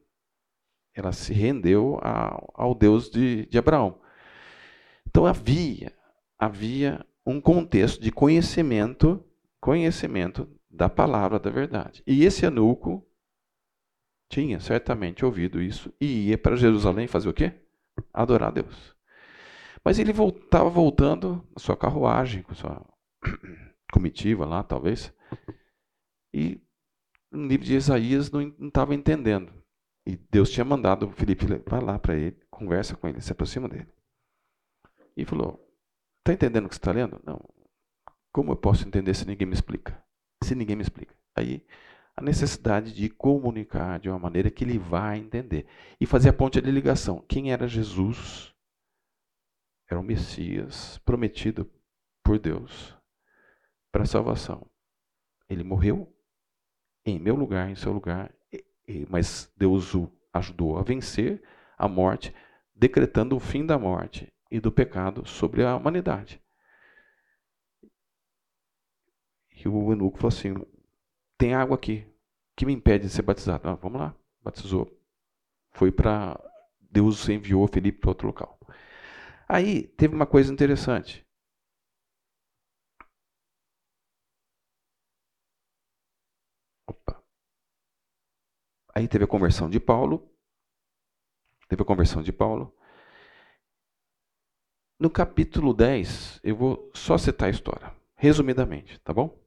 [0.95, 3.99] Ela se rendeu ao, ao Deus de, de Abraão.
[5.15, 5.93] Então havia
[6.37, 9.25] havia um contexto de conhecimento,
[9.61, 12.03] conhecimento da palavra da verdade.
[12.05, 13.07] E esse eunuco
[14.29, 17.53] tinha certamente ouvido isso e ia para Jerusalém fazer o quê?
[18.13, 18.95] Adorar a Deus.
[19.85, 22.85] Mas ele estava voltando na sua carruagem, com sua
[23.93, 25.15] comitiva lá, talvez.
[26.33, 26.61] E
[27.31, 29.53] no livro de Isaías não estava entendendo.
[30.07, 33.69] E Deus tinha mandado o Felipe, vai lá para ele, conversa com ele, se aproxima
[33.69, 33.89] dele.
[35.17, 35.65] E falou:
[36.21, 37.21] Está entendendo o que você está lendo?
[37.25, 37.41] Não.
[38.33, 40.03] Como eu posso entender se ninguém me explica?
[40.43, 41.15] Se ninguém me explica.
[41.37, 41.65] Aí
[42.17, 45.67] a necessidade de comunicar de uma maneira que ele vá entender.
[46.01, 47.25] E fazer a ponte de ligação.
[47.29, 48.55] Quem era Jesus?
[49.89, 51.71] Era o Messias prometido
[52.23, 52.97] por Deus
[53.93, 54.67] para a salvação.
[55.49, 56.11] Ele morreu
[57.05, 58.35] em meu lugar, em seu lugar,
[59.09, 61.43] mas Deus o ajudou a vencer
[61.77, 62.35] a morte,
[62.75, 66.41] decretando o fim da morte e do pecado sobre a humanidade.
[69.51, 70.55] E o eunuco falou assim:
[71.37, 72.07] tem água aqui,
[72.57, 73.69] que me impede de ser batizado?
[73.69, 74.89] Ah, vamos lá, batizou.
[75.73, 76.41] Foi para.
[76.81, 78.57] Deus enviou Felipe para outro local.
[79.49, 81.27] Aí teve uma coisa interessante.
[86.87, 87.23] Opa.
[88.95, 90.31] Aí teve a conversão de Paulo.
[91.69, 92.73] Teve a conversão de Paulo.
[95.05, 99.39] No capítulo 10, eu vou só citar a história, resumidamente, tá bom?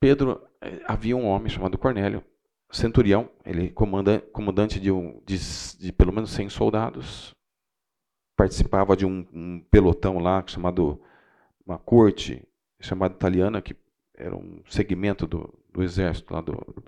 [0.00, 2.24] Pedro, eh, havia um homem chamado Cornélio,
[2.72, 5.38] centurião, ele comanda, comandante de, um, de,
[5.78, 7.32] de, pelo menos 100 soldados,
[8.36, 11.00] participava de um, um, pelotão lá chamado,
[11.64, 12.42] uma corte
[12.80, 13.76] chamada italiana, que
[14.12, 16.84] era um segmento do, do exército lá do,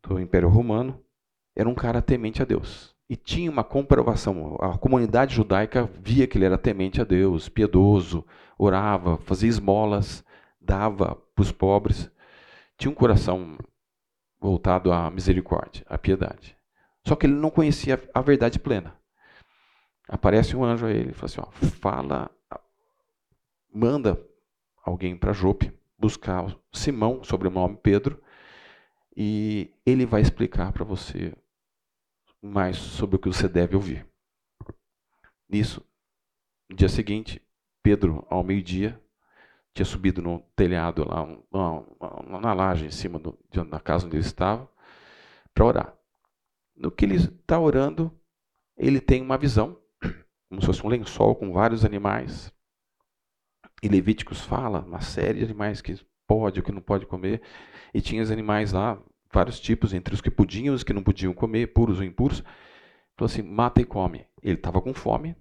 [0.00, 1.04] do Império Romano,
[1.56, 2.89] era um cara temente a Deus.
[3.10, 4.56] E tinha uma comprovação.
[4.60, 8.24] A comunidade judaica via que ele era temente a Deus, piedoso,
[8.56, 10.24] orava, fazia esmolas,
[10.60, 12.08] dava para os pobres.
[12.78, 13.58] Tinha um coração
[14.40, 16.56] voltado à misericórdia, à piedade.
[17.04, 18.94] Só que ele não conhecia a verdade plena.
[20.08, 21.50] Aparece um anjo a ele e fala assim: ó,
[21.80, 22.30] fala,
[23.74, 24.24] manda
[24.84, 28.22] alguém para Jope buscar Simão, sobre o nome Pedro,
[29.16, 31.34] e ele vai explicar para você
[32.42, 34.06] mais sobre o que você deve ouvir.
[35.48, 35.84] Nisso,
[36.68, 37.42] no dia seguinte,
[37.82, 39.00] Pedro, ao meio-dia,
[39.74, 43.38] tinha subido no telhado lá, na, na laje em cima do,
[43.68, 44.70] da casa onde ele estava,
[45.54, 45.98] para orar.
[46.76, 48.16] No que ele está orando,
[48.76, 49.80] ele tem uma visão
[50.50, 52.52] como se fosse um lençol com vários animais.
[53.82, 55.94] E Levíticos fala uma série de animais que
[56.26, 57.40] pode ou que não pode comer.
[57.94, 59.00] E tinha os animais lá,
[59.32, 62.42] vários tipos, entre os que podiam e os que não podiam comer, puros ou impuros.
[63.16, 64.26] Falou assim: mata e come.
[64.42, 65.36] Ele estava com fome,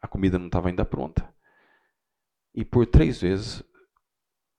[0.00, 1.32] a comida não estava ainda pronta.
[2.54, 3.62] E por três vezes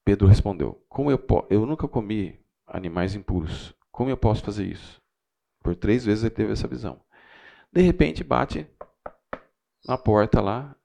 [0.03, 5.01] Pedro respondeu: Como eu, eu nunca comi animais impuros, como eu posso fazer isso?
[5.61, 7.01] Por três vezes ele teve essa visão.
[7.71, 8.67] De repente bate
[9.87, 10.75] na porta lá.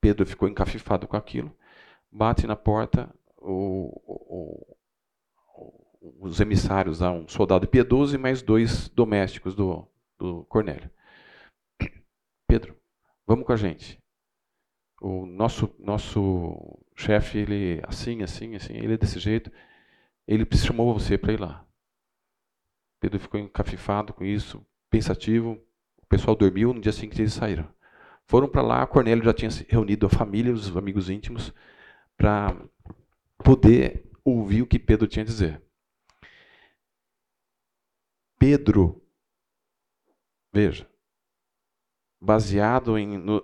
[0.00, 1.54] Pedro ficou encafifado com aquilo.
[2.10, 4.76] Bate na porta o, o,
[6.20, 9.86] os emissários, lá, um soldado piedoso e mais dois domésticos do,
[10.18, 10.90] do Cornélio.
[12.48, 12.76] Pedro,
[13.26, 13.98] vamos com a gente.
[15.00, 19.50] O nosso, nosso chefe, ele assim, assim, assim, ele é desse jeito.
[20.26, 21.66] Ele chamou você para ir lá.
[23.00, 25.60] Pedro ficou encafifado com isso, pensativo.
[26.00, 27.68] O pessoal dormiu, no dia seguinte eles saíram.
[28.26, 31.52] Foram para lá, Cornélio já tinha reunido a família, os amigos íntimos,
[32.16, 32.56] para
[33.38, 35.62] poder ouvir o que Pedro tinha a dizer.
[38.42, 39.00] Pedro,
[40.52, 40.84] veja,
[42.20, 43.40] baseado em, no,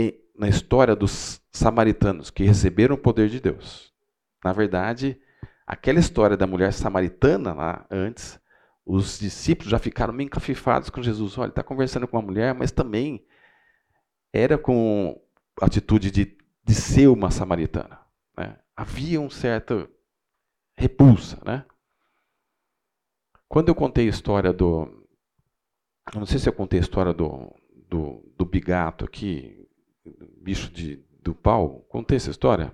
[0.00, 3.94] em, na história dos samaritanos que receberam o poder de Deus.
[4.44, 5.16] Na verdade,
[5.64, 8.40] aquela história da mulher samaritana lá antes,
[8.84, 11.38] os discípulos já ficaram meio encafifados com Jesus.
[11.38, 13.24] Olha, está conversando com uma mulher, mas também
[14.32, 15.22] era com
[15.62, 18.00] atitude de, de ser uma samaritana.
[18.36, 18.58] Né?
[18.74, 19.88] Havia um certo
[20.76, 21.40] repulsa.
[21.46, 21.64] Né?
[23.50, 24.86] Quando eu contei a história do.
[26.14, 27.52] Não sei se eu contei a história do,
[27.88, 29.68] do, do bigato aqui,
[30.40, 31.80] bicho de, do pau.
[31.88, 32.72] Contei essa história?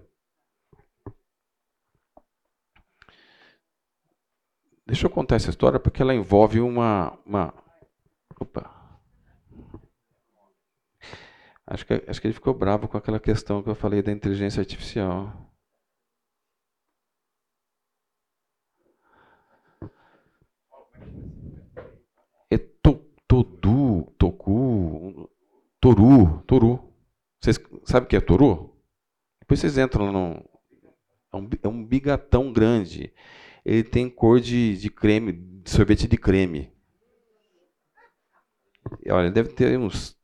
[4.86, 7.18] Deixa eu contar essa história porque ela envolve uma.
[7.24, 7.54] uma
[8.38, 9.00] opa.
[11.66, 14.60] Acho que, acho que ele ficou bravo com aquela questão que eu falei da inteligência
[14.60, 15.46] artificial.
[22.50, 22.94] É to,
[24.18, 25.30] Toku,
[25.80, 26.92] Toru, Toru.
[27.40, 28.76] Vocês sabem o que é Toru?
[29.40, 30.44] Depois vocês entram no.
[31.32, 33.12] É um, é um bigatão grande.
[33.64, 36.72] Ele tem cor de, de creme, de sorvete de creme.
[39.08, 40.16] Olha, deve ter uns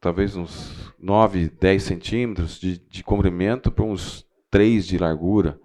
[0.00, 5.60] talvez uns 9, 10 centímetros de, de comprimento para uns 3 de largura.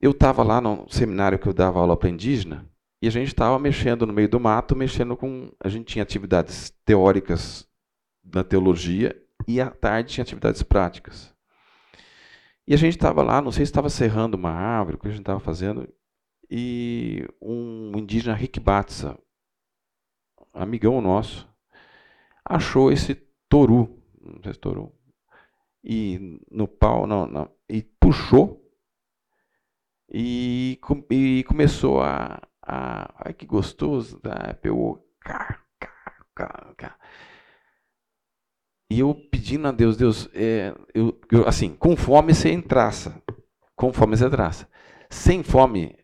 [0.00, 2.69] Eu estava lá no seminário que eu dava aula para indígena
[3.02, 5.50] e a gente estava mexendo no meio do mato, mexendo com.
[5.58, 7.66] A gente tinha atividades teóricas
[8.22, 9.16] na teologia
[9.48, 11.34] e à tarde tinha atividades práticas.
[12.66, 15.10] E a gente estava lá, não sei se estava serrando uma árvore, o que a
[15.10, 15.88] gente estava fazendo,
[16.48, 19.18] e um indígena Rick Batsa,
[20.52, 21.48] amigão nosso,
[22.44, 23.14] achou esse
[23.48, 24.94] toru, não sei se toru,
[25.82, 28.62] e no pau, não, não, e puxou
[30.12, 30.78] e,
[31.10, 32.40] e começou a,
[32.70, 34.56] a, ai que gostoso, tá?
[35.20, 35.58] cá,
[36.34, 36.96] cá, cá.
[38.88, 43.20] E eu pedindo a Deus, Deus, é, eu, eu, assim, com fome você entraça,
[43.76, 44.68] com fome você traça.
[45.08, 45.96] Sem fome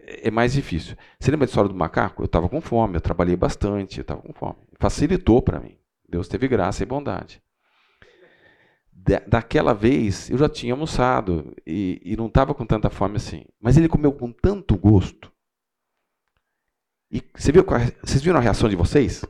[0.00, 0.96] é mais difícil.
[1.18, 2.22] Você lembra da história do macaco?
[2.22, 4.56] Eu estava com fome, eu trabalhei bastante, eu estava com fome.
[4.78, 5.78] Facilitou para mim.
[6.08, 7.42] Deus teve graça e bondade.
[9.26, 13.44] daquela vez, eu já tinha almoçado e, e não estava com tanta fome assim.
[13.60, 15.32] Mas ele comeu com tanto gosto.
[17.10, 17.64] E você viu,
[18.02, 19.24] vocês viram a reação de vocês?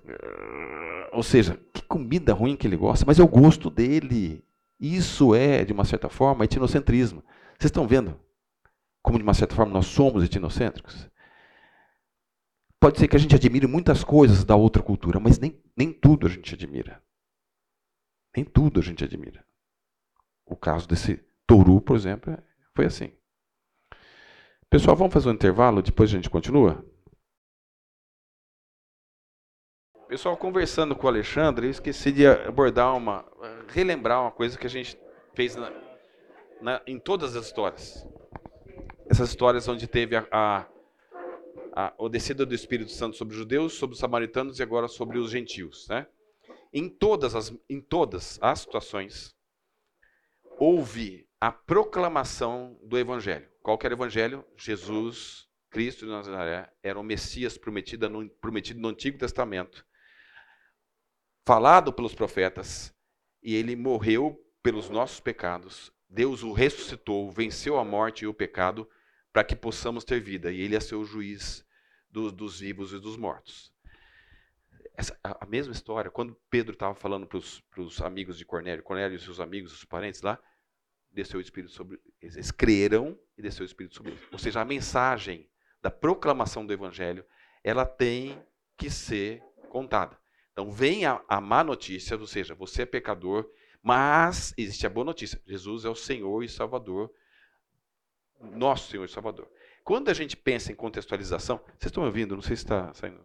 [1.12, 4.44] Ou seja, que comida ruim que ele gosta, mas é o gosto dele.
[4.80, 7.22] Isso é, de uma certa forma, etnocentrismo.
[7.58, 8.18] Vocês estão vendo
[9.02, 11.08] como, de uma certa forma, nós somos etnocêntricos?
[12.80, 16.26] Pode ser que a gente admire muitas coisas da outra cultura, mas nem, nem tudo
[16.26, 17.02] a gente admira.
[18.36, 19.44] Nem tudo a gente admira.
[20.44, 22.36] O caso desse touru, por exemplo,
[22.74, 23.10] foi assim.
[24.70, 26.84] Pessoal, vamos fazer um intervalo, depois a gente continua?
[30.08, 33.30] Pessoal, conversando com o Alexandre, eu esqueci de abordar uma,
[33.68, 34.98] relembrar uma coisa que a gente
[35.34, 35.70] fez na,
[36.62, 38.06] na, em todas as histórias.
[39.06, 40.66] Essas histórias onde teve a, a,
[41.74, 45.18] a, o descida do Espírito Santo sobre os judeus, sobre os samaritanos e agora sobre
[45.18, 45.86] os gentios.
[45.88, 46.06] Né?
[46.72, 49.36] Em, todas as, em todas as situações,
[50.58, 53.46] houve a proclamação do Evangelho.
[53.62, 54.42] Qual era o Evangelho?
[54.56, 59.86] Jesus, Cristo de Nazaré, era o Messias prometido no, prometido no Antigo Testamento,
[61.48, 62.94] falado pelos profetas,
[63.42, 65.90] e ele morreu pelos nossos pecados.
[66.06, 68.86] Deus o ressuscitou, venceu a morte e o pecado,
[69.32, 70.52] para que possamos ter vida.
[70.52, 71.64] E ele é seu juiz
[72.10, 73.72] do, dos vivos e dos mortos.
[74.92, 79.18] Essa, a, mesma história, quando Pedro estava falando para os amigos de Cornélio, Cornélio e
[79.18, 80.38] seus amigos, os parentes lá,
[81.10, 82.36] desceu o Espírito sobre eles.
[82.36, 84.22] Eles creram e desceu o Espírito sobre eles.
[84.30, 85.48] Ou seja, a mensagem
[85.80, 87.24] da proclamação do Evangelho,
[87.64, 88.38] ela tem
[88.76, 90.14] que ser contada.
[90.58, 93.48] Então vem a, a má notícia, ou seja, você é pecador,
[93.80, 97.14] mas existe a boa notícia: Jesus é o Senhor e Salvador,
[98.40, 99.48] nosso Senhor e Salvador.
[99.84, 102.34] Quando a gente pensa em contextualização, vocês estão me ouvindo?
[102.34, 103.24] Não sei se está saindo.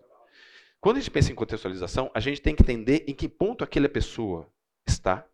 [0.80, 3.90] Quando a gente pensa em contextualização, a gente tem que entender em que ponto aquela
[3.90, 4.48] pessoa
[4.86, 5.28] está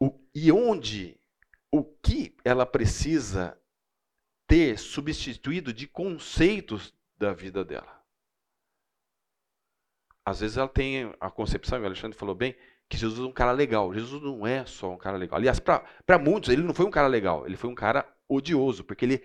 [0.00, 1.20] o, e onde,
[1.70, 3.56] o que ela precisa
[4.44, 8.01] ter substituído de conceitos da vida dela.
[10.24, 12.56] Às vezes ela tem a concepção, o Alexandre falou bem,
[12.88, 13.92] que Jesus é um cara legal.
[13.92, 15.38] Jesus não é só um cara legal.
[15.38, 19.04] Aliás, para muitos, ele não foi um cara legal, ele foi um cara odioso, porque
[19.04, 19.24] ele,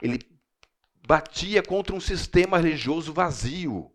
[0.00, 0.18] ele
[1.06, 3.92] batia contra um sistema religioso vazio.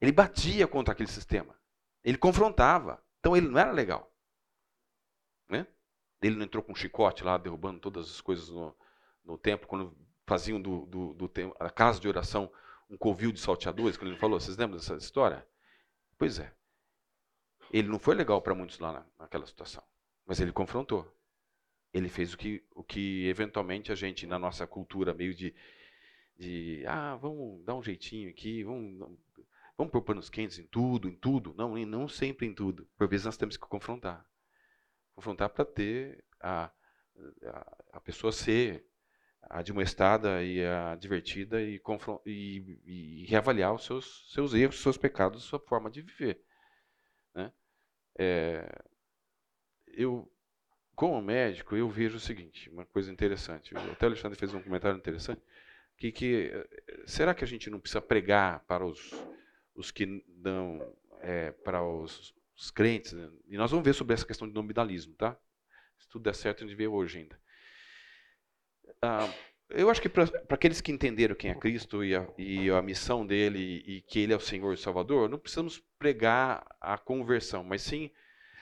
[0.00, 1.54] Ele batia contra aquele sistema.
[2.04, 3.02] Ele confrontava.
[3.20, 4.12] Então ele não era legal.
[5.48, 5.66] Né?
[6.20, 8.76] Ele não entrou com um chicote lá, derrubando todas as coisas no,
[9.24, 12.50] no templo, quando faziam do, do, do a casa de oração
[12.88, 14.38] um covil de salteadores, quando ele falou.
[14.38, 15.46] Vocês lembram dessa história?
[16.18, 16.52] Pois é.
[17.72, 19.82] Ele não foi legal para muitos lá na, naquela situação,
[20.24, 21.12] mas ele confrontou.
[21.92, 25.54] Ele fez o que, o que eventualmente a gente, na nossa cultura, meio de,
[26.38, 29.18] de ah, vamos dar um jeitinho aqui, vamos
[29.76, 31.54] Vamos pôr panos quentes em tudo, em tudo?
[31.54, 32.88] Não, não sempre em tudo.
[32.96, 34.26] Por vezes nós temos que confrontar.
[35.14, 36.70] Confrontar para ter a,
[37.44, 38.86] a, a, pessoa ser
[39.48, 41.80] admoestada e advertida e,
[42.24, 46.40] e, e, reavaliar os seus, seus erros, seus pecados, sua forma de viver.
[47.34, 47.52] Né?
[48.18, 48.82] É,
[49.88, 50.30] eu,
[50.94, 53.76] como médico, eu vejo o seguinte, uma coisa interessante.
[53.76, 55.42] Até o Alexandre fez um comentário interessante,
[55.96, 56.52] que, que
[57.06, 59.12] será que a gente não precisa pregar para os
[59.76, 60.80] os que dão
[61.20, 63.12] é, para os, os crentes.
[63.12, 63.30] Né?
[63.48, 65.38] E nós vamos ver sobre essa questão de nominalismo, tá?
[65.98, 67.38] Se tudo der certo, a gente vê hoje ainda.
[69.02, 69.28] Ah,
[69.70, 73.26] eu acho que para aqueles que entenderam quem é Cristo e a, e a missão
[73.26, 77.82] dele e, que ele é o Senhor e Salvador, não precisamos pregar a conversão, mas
[77.82, 78.10] sim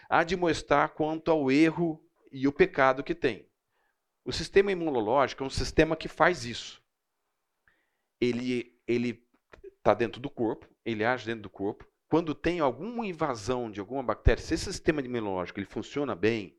[0.08, 3.48] admoestar quanto ao erro e o pecado que tem.
[4.24, 6.82] O sistema imunológico é um sistema que faz isso.
[8.20, 9.22] Ele ele
[9.78, 11.86] está dentro do corpo, ele age dentro do corpo.
[12.08, 16.56] Quando tem alguma invasão de alguma bactéria, se esse sistema imunológico ele funciona bem,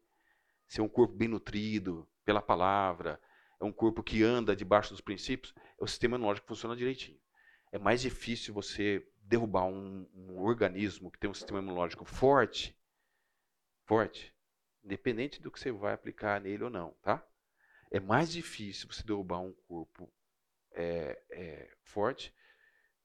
[0.67, 3.19] se é um corpo bem nutrido pela palavra,
[3.59, 7.19] é um corpo que anda debaixo dos princípios, o sistema imunológico funciona direitinho.
[7.71, 12.77] É mais difícil você derrubar um, um organismo que tem um sistema imunológico forte,
[13.85, 14.33] forte,
[14.83, 17.25] independente do que você vai aplicar nele ou não, tá?
[17.91, 20.11] É mais difícil você derrubar um corpo
[20.71, 22.33] é, é, forte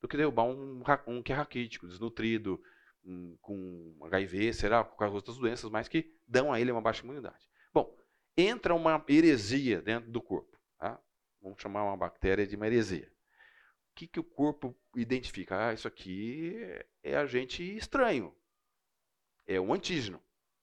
[0.01, 2.63] do que derrubar um, um que é raquítico, desnutrido,
[3.05, 7.03] um, com HIV, será, com as outras doenças, mas que dão a ele uma baixa
[7.03, 7.49] imunidade.
[7.73, 7.95] Bom,
[8.41, 10.59] entra uma heresia dentro do corpo.
[10.79, 11.01] Tá?
[11.41, 13.11] Vamos chamar uma bactéria de uma heresia.
[13.91, 15.69] O que, que o corpo identifica?
[15.69, 16.57] Ah, isso aqui
[17.03, 18.35] é agente estranho.
[19.47, 20.19] É um antígeno.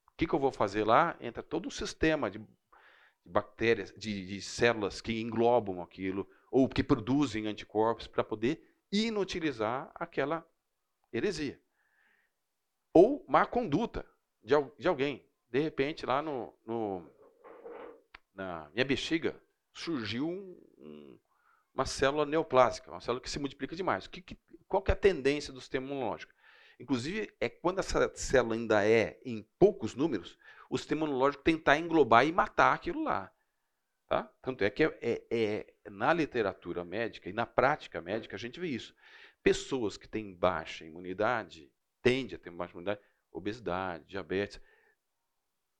[0.07, 1.15] O que, que eu vou fazer lá?
[1.19, 2.41] Entra todo o sistema de
[3.23, 10.47] bactérias, de, de células que englobam aquilo, ou que produzem anticorpos para poder inutilizar aquela
[11.11, 11.61] heresia.
[12.93, 14.05] Ou má conduta
[14.41, 15.23] de, de alguém.
[15.49, 17.11] De repente, lá no, no
[18.38, 19.36] na minha bexiga,
[19.74, 21.20] surgiu um, um,
[21.74, 24.06] uma célula neoplásica, uma célula que se multiplica demais.
[24.06, 26.32] Que, que, qual que é a tendência do sistema imunológico?
[26.80, 30.38] Inclusive, é quando essa célula ainda é em poucos números,
[30.70, 33.34] o sistema imunológico tentar englobar e matar aquilo lá.
[34.08, 34.32] Tá?
[34.42, 38.60] Tanto é que é, é, é, na literatura médica e na prática médica a gente
[38.60, 38.96] vê isso.
[39.42, 41.72] Pessoas que têm baixa imunidade,
[42.02, 44.62] tendem a ter baixa imunidade, obesidade, diabetes,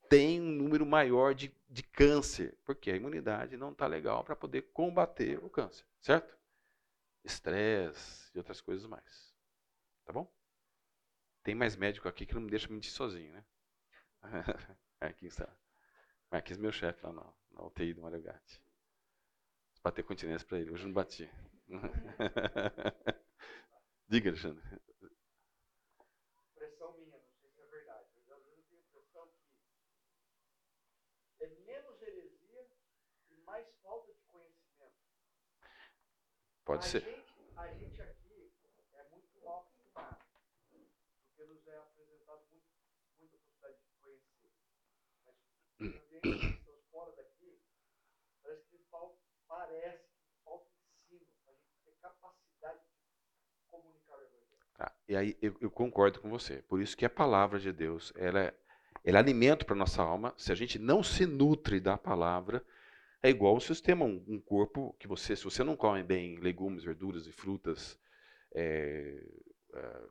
[0.10, 4.64] tem um número maior de, de câncer, porque a imunidade não está legal para poder
[4.74, 6.38] combater o câncer, certo?
[7.24, 9.36] Estresse e outras coisas mais.
[10.06, 10.32] Tá bom?
[11.44, 13.44] Tem mais médico aqui que não me deixa mentir sozinho, né?
[15.00, 15.48] aqui está.
[16.32, 18.62] Marquinhos, meu chefe lá na, na UTI do Mário Gatti.
[19.82, 20.72] Bater continência para ele.
[20.72, 21.30] Hoje não bati.
[24.10, 24.62] Diga, Alexandre.
[26.52, 29.30] Impressão minha, não sei se é verdade, mas às vezes eu tenho a impressão
[31.38, 32.68] que é menos heresia
[33.30, 34.96] e mais falta de conhecimento.
[36.68, 37.00] Pode a ser.
[37.00, 37.24] Gente,
[37.56, 38.52] a gente aqui
[38.94, 40.18] é muito mal acostumado,
[41.30, 42.68] porque nos é apresentado muito,
[43.18, 44.52] muita possibilidade de conhecer.
[45.24, 45.36] Mas
[45.80, 47.62] os ambientes que estão fora daqui,
[48.44, 50.68] parece que falta, parece que falta
[51.10, 54.60] ensino, a gente ter capacidade de comunicar o evangelho.
[54.76, 54.92] Tá.
[55.08, 56.62] E aí eu, eu concordo com você.
[56.64, 58.54] Por isso que a palavra de Deus, ela é,
[59.06, 60.34] ela é alimento para nossa alma.
[60.36, 62.62] Se a gente não se nutre da palavra,
[63.24, 66.84] é igual o sistema, um, um corpo que você, se você não come bem legumes,
[66.84, 68.00] verduras e frutas,
[68.56, 69.24] é,
[69.76, 70.02] é,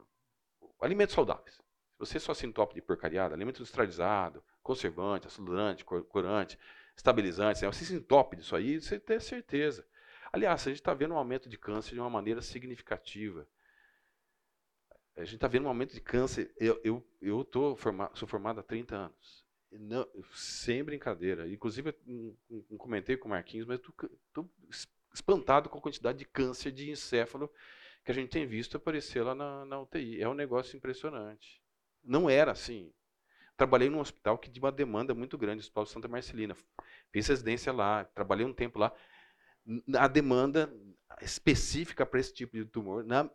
[0.80, 1.54] alimentos saudáveis.
[1.56, 1.62] Se
[1.98, 6.58] você só se entope de porcariada, alimento industrializado, conservante, cor- corante,
[6.96, 7.72] estabilizante, né?
[7.72, 9.86] você se entope disso aí, você tem certeza.
[10.32, 13.46] Aliás, a gente está vendo um aumento de câncer de uma maneira significativa.
[15.16, 16.52] A gente está vendo um aumento de câncer.
[16.58, 17.76] Eu, eu, eu tô
[18.14, 19.45] sou formado há 30 anos.
[19.72, 21.48] Não, sem brincadeira.
[21.48, 24.48] Inclusive, eu comentei com o Marquinhos, mas estou
[25.12, 27.50] espantado com a quantidade de câncer de encéfalo
[28.04, 30.22] que a gente tem visto aparecer lá na, na UTI.
[30.22, 31.60] É um negócio impressionante.
[32.04, 32.92] Não era assim.
[33.56, 36.56] Trabalhei num hospital que tinha uma demanda muito grande, o Hospital Santa Marcelina.
[37.10, 38.92] Fiz residência lá, trabalhei um tempo lá.
[39.98, 40.72] A demanda
[41.20, 43.28] específica para esse tipo de tumor, na,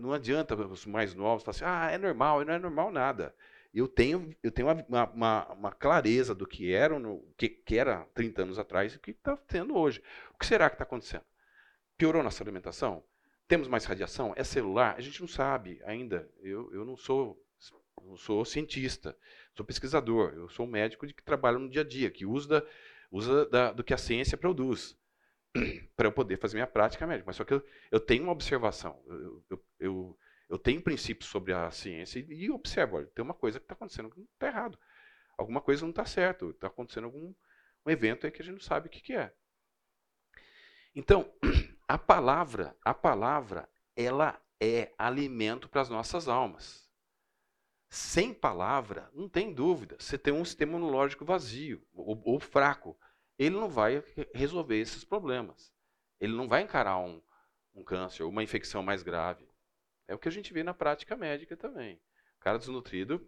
[0.00, 3.34] não adianta os mais novos falar assim, ah, é normal, não é normal nada.
[3.72, 8.04] Eu tenho, eu tenho uma, uma, uma clareza do que era, no, que, que era
[8.14, 10.02] 30 anos atrás e o que está tendo hoje.
[10.34, 11.24] O que será que está acontecendo?
[11.96, 13.02] Piorou nossa alimentação?
[13.48, 14.34] Temos mais radiação?
[14.36, 14.96] É celular?
[14.96, 16.28] A gente não sabe ainda.
[16.42, 17.42] Eu, eu não sou
[18.04, 19.16] não sou cientista,
[19.54, 22.66] sou pesquisador, eu sou um médico de que trabalha no dia a dia, que usa,
[23.10, 24.96] usa da, do que a ciência produz
[25.96, 27.26] para eu poder fazer minha prática médica.
[27.26, 30.18] Mas só que eu, eu tenho uma observação, eu, eu, eu,
[30.52, 33.72] eu tenho princípios sobre a ciência e, e observo, olha, tem uma coisa que está
[33.72, 34.78] acontecendo que não está errado.
[35.38, 37.34] Alguma coisa não está certo, está acontecendo algum
[37.86, 39.34] um evento aí que a gente não sabe o que, que é.
[40.94, 41.32] Então,
[41.88, 46.86] a palavra, a palavra, ela é alimento para as nossas almas.
[47.88, 52.94] Sem palavra, não tem dúvida, você tem um sistema imunológico vazio ou, ou fraco.
[53.38, 55.72] Ele não vai resolver esses problemas.
[56.20, 57.22] Ele não vai encarar um,
[57.74, 59.50] um câncer, uma infecção mais grave.
[60.12, 61.98] É o que a gente vê na prática médica também.
[62.38, 63.26] Cara desnutrido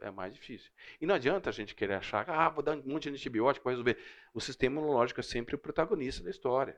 [0.00, 0.72] é mais difícil.
[1.00, 3.70] E não adianta a gente querer achar, ah, vou dar um monte de antibiótico para
[3.70, 3.96] resolver.
[4.32, 6.76] O sistema imunológico é sempre o protagonista da história.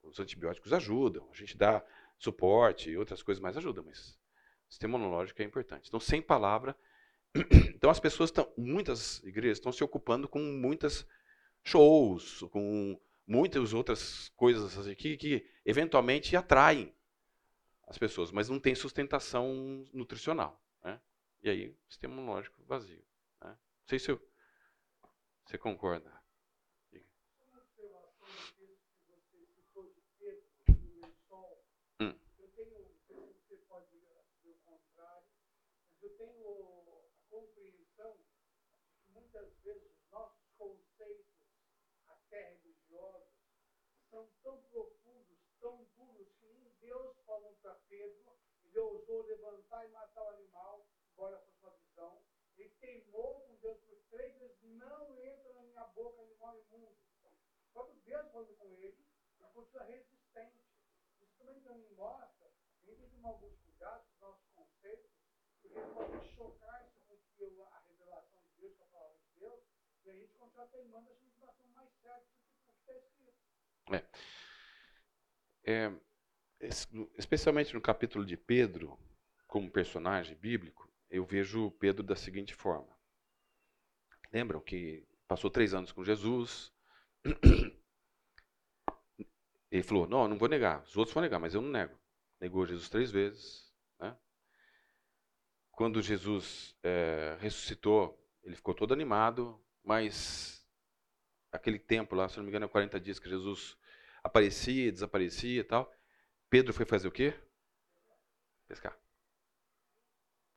[0.00, 1.84] Os antibióticos ajudam, a gente dá
[2.16, 4.16] suporte e outras coisas mais ajudam, mas
[4.68, 5.88] o sistema imunológico é importante.
[5.88, 6.76] Então, sem palavra.
[7.74, 11.04] Então, as pessoas estão, muitas igrejas estão se ocupando com muitas
[11.64, 12.96] shows, com
[13.26, 16.94] muitas outras coisas assim, que, que eventualmente atraem
[17.86, 20.60] as pessoas, mas não tem sustentação nutricional.
[20.82, 21.00] Né?
[21.42, 23.04] E aí, sistema imunológico vazio.
[23.40, 23.50] Né?
[23.50, 24.20] Não sei se eu,
[25.44, 26.10] você concorda.
[27.50, 31.64] Uma observação do texto que você citou de Pedro, do lençol.
[32.00, 32.14] Hum.
[32.38, 35.28] Eu tenho, não sei se você pode dizer o contrário,
[35.90, 41.26] mas eu tenho a compreensão de que muitas vezes os nossos conceitos,
[42.06, 43.32] até religiosos,
[44.08, 49.90] são tão profundos, tão duros, que nem Deus falou para Pedro, ele ousou levantar e
[49.90, 52.20] matar o animal, embora fosse uma visão.
[52.56, 56.96] Ele teimou com Deus por três vezes, não entra na minha boca animal imundo.
[57.68, 59.06] O próprio Deus falando com ele,
[59.38, 60.58] ele continua resistente.
[61.20, 62.46] Isso também nos mostra,
[62.82, 65.10] a gente tem que tomar alguns cuidados com os nossos conceitos,
[65.60, 67.14] porque ele pode chocar isso com
[67.62, 69.60] a revelação de Deus, com a palavra de Deus,
[70.04, 72.28] e a gente continuar teimando achando que nós somos mais certos
[72.66, 73.38] do que está escrito.
[75.64, 76.11] É, es-
[77.18, 78.98] especialmente no capítulo de Pedro,
[79.46, 82.88] como personagem bíblico, eu vejo Pedro da seguinte forma.
[84.32, 86.72] Lembram que passou três anos com Jesus?
[89.70, 90.82] Ele falou: Não, não vou negar.
[90.82, 91.98] Os outros vão negar, mas eu não nego.
[92.40, 93.70] Negou Jesus três vezes.
[93.98, 94.16] né?
[95.70, 100.66] Quando Jesus é, ressuscitou, ele ficou todo animado, mas
[101.50, 103.76] aquele tempo lá, se não me engano, é 40 dias que Jesus
[104.22, 105.92] aparecia, desaparecia e tal.
[106.52, 107.32] Pedro foi fazer o quê?
[108.68, 108.92] Pescar.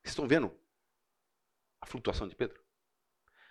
[0.04, 0.54] Vocês estão vendo
[1.80, 2.62] a flutuação de Pedro?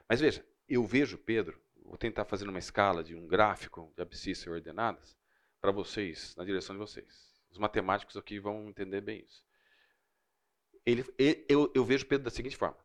[0.07, 4.47] Mas veja, eu vejo Pedro, vou tentar fazer uma escala de um gráfico de abscissa
[4.47, 5.17] e ordenadas
[5.59, 7.33] para vocês, na direção de vocês.
[7.49, 9.43] Os matemáticos aqui vão entender bem isso.
[10.85, 11.03] Ele,
[11.49, 12.77] eu, eu vejo Pedro da seguinte forma.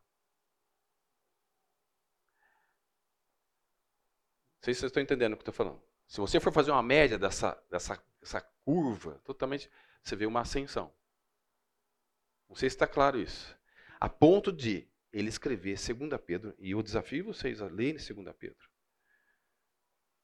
[4.54, 5.89] Não sei se vocês estão entendendo o que eu estou falando.
[6.10, 9.70] Se você for fazer uma média dessa, dessa essa curva, totalmente,
[10.02, 10.92] você vê uma ascensão.
[12.48, 13.56] Não sei se está claro isso.
[14.00, 18.68] A ponto de ele escrever 2 Pedro, e eu desafio vocês a lerem 2 Pedro,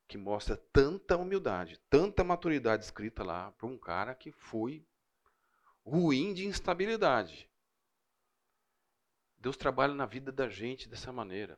[0.09, 4.85] que mostra tanta humildade, tanta maturidade escrita lá para um cara que foi
[5.85, 7.49] ruim de instabilidade.
[9.39, 11.57] Deus trabalha na vida da gente dessa maneira.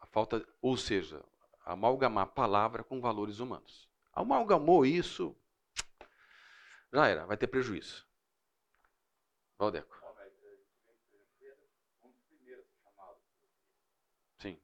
[0.00, 1.24] A falta, ou seja,
[1.64, 3.88] amalgamar palavra com valores humanos.
[4.12, 5.36] Amalgamou isso,
[6.92, 8.04] já era, vai ter prejuízo.
[9.56, 9.96] Valdeco.
[14.38, 14.58] Sim.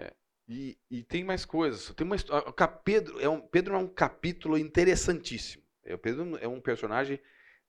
[0.00, 0.14] É.
[0.52, 1.94] E, e, tem mais coisas.
[1.94, 2.16] Tem uma,
[2.66, 5.62] Pedro, é um, Pedro é um capítulo interessantíssimo.
[5.84, 7.20] É, Pedro é um personagem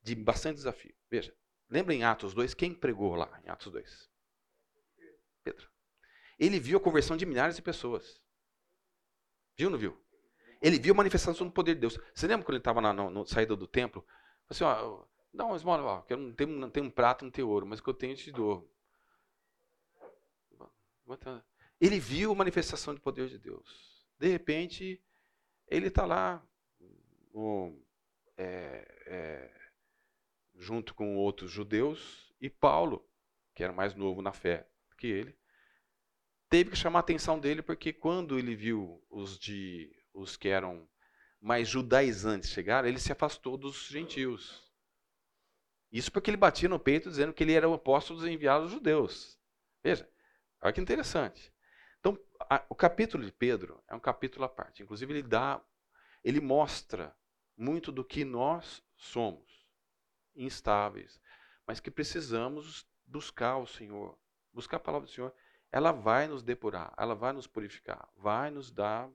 [0.01, 0.91] de bastante desafio.
[1.07, 1.31] Veja,
[1.69, 4.09] lembra em Atos 2, quem pregou lá em Atos 2?
[5.43, 5.69] Pedro.
[6.39, 8.19] Ele viu a conversão de milhares de pessoas.
[9.55, 9.95] Viu ou não viu?
[10.59, 11.99] Ele viu a manifestação do poder de Deus.
[12.15, 14.03] Você lembra quando ele estava na saída do templo?
[14.49, 17.31] Assim, ó, dá uma esmola, ó, que eu não tenho, não tenho um prato, não
[17.31, 18.67] tenho ouro, mas o que eu tenho eu te dou.
[21.81, 24.05] Ele viu a manifestação do poder de Deus.
[24.19, 25.01] De repente,
[25.67, 26.45] ele está lá,
[27.33, 27.81] um,
[28.37, 29.51] é, é,
[30.55, 33.03] junto com outros judeus, e Paulo,
[33.55, 35.35] que era mais novo na fé que ele,
[36.47, 40.87] teve que chamar a atenção dele, porque quando ele viu os, de, os que eram
[41.41, 44.71] mais judaizantes chegar, ele se afastou dos gentios.
[45.91, 49.39] Isso porque ele batia no peito dizendo que ele era o apóstolo dos enviados judeus.
[49.83, 50.07] Veja,
[50.61, 51.51] olha que interessante.
[52.51, 54.83] A, o capítulo de Pedro é um capítulo à parte.
[54.83, 55.61] Inclusive, ele dá,
[56.21, 57.15] ele mostra
[57.55, 59.65] muito do que nós somos,
[60.35, 61.17] instáveis,
[61.65, 64.19] mas que precisamos buscar o Senhor,
[64.51, 65.33] buscar a palavra do Senhor.
[65.71, 69.09] Ela vai nos depurar, ela vai nos purificar, vai nos dar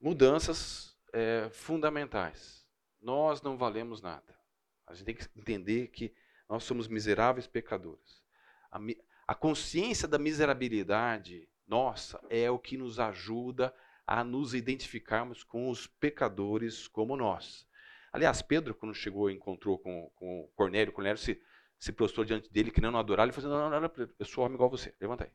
[0.00, 2.66] mudanças é, fundamentais.
[3.00, 4.36] Nós não valemos nada.
[4.84, 6.12] A gente tem que entender que
[6.48, 8.20] nós somos miseráveis pecadores.
[8.68, 8.80] A,
[9.28, 13.72] a consciência da miserabilidade nossa é o que nos ajuda
[14.04, 17.64] a nos identificarmos com os pecadores como nós.
[18.12, 21.40] Aliás, Pedro, quando chegou e encontrou com, com Cornélio, Cornélio se,
[21.78, 24.56] se prostrou diante dele, que não adorar, ele falou: não, não, não, eu sou homem
[24.56, 25.30] igual a você, levanta aí.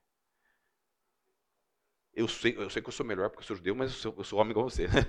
[2.14, 4.14] Eu sei, eu sei que eu sou melhor porque eu sou judeu, mas eu sou,
[4.18, 4.88] eu sou homem igual a você.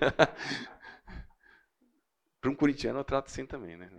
[2.41, 3.91] Para um corintiano eu trato assim também, né?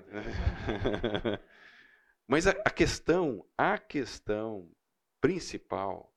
[2.26, 4.72] mas a, a questão, a questão
[5.20, 6.14] principal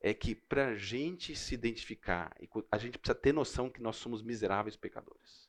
[0.00, 2.34] é que para a gente se identificar,
[2.70, 5.48] a gente precisa ter noção que nós somos miseráveis pecadores.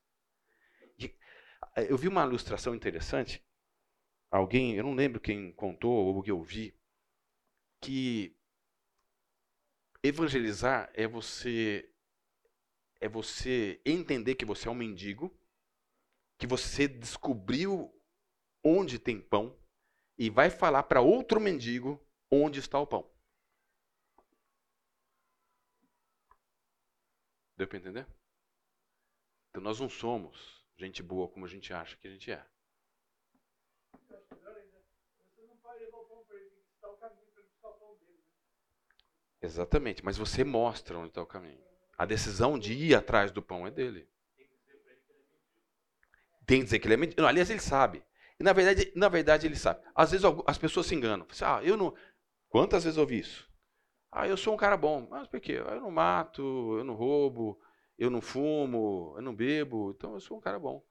[1.88, 3.44] eu vi uma ilustração interessante.
[4.32, 6.76] Alguém, eu não lembro quem contou ou que eu vi,
[7.82, 8.36] que
[10.04, 11.90] evangelizar é você
[13.02, 15.34] é você entender que você é um mendigo,
[16.38, 17.90] que você descobriu
[18.62, 19.58] onde tem pão
[20.18, 23.10] e vai falar para outro mendigo onde está o pão.
[27.60, 28.08] Deu para entender?
[29.50, 32.42] Então nós não somos gente boa como a gente acha que a gente é.
[39.42, 41.62] Exatamente, mas você mostra onde está o caminho.
[41.98, 44.08] A decisão de ir atrás do pão é dele.
[46.46, 47.22] Tem que dizer que ele é mentira.
[47.22, 48.02] Não, aliás, ele sabe.
[48.40, 49.86] E na verdade, na verdade, ele sabe.
[49.94, 51.28] Às vezes as pessoas se enganam.
[51.28, 51.94] Você, Ah, eu não.
[52.48, 53.49] Quantas vezes eu ouvi isso?
[54.12, 55.08] Ah, eu sou um cara bom.
[55.10, 55.54] Mas por quê?
[55.54, 56.42] Eu não mato,
[56.78, 57.60] eu não roubo,
[57.98, 59.92] eu não fumo, eu não bebo.
[59.92, 60.84] Então eu sou um cara bom.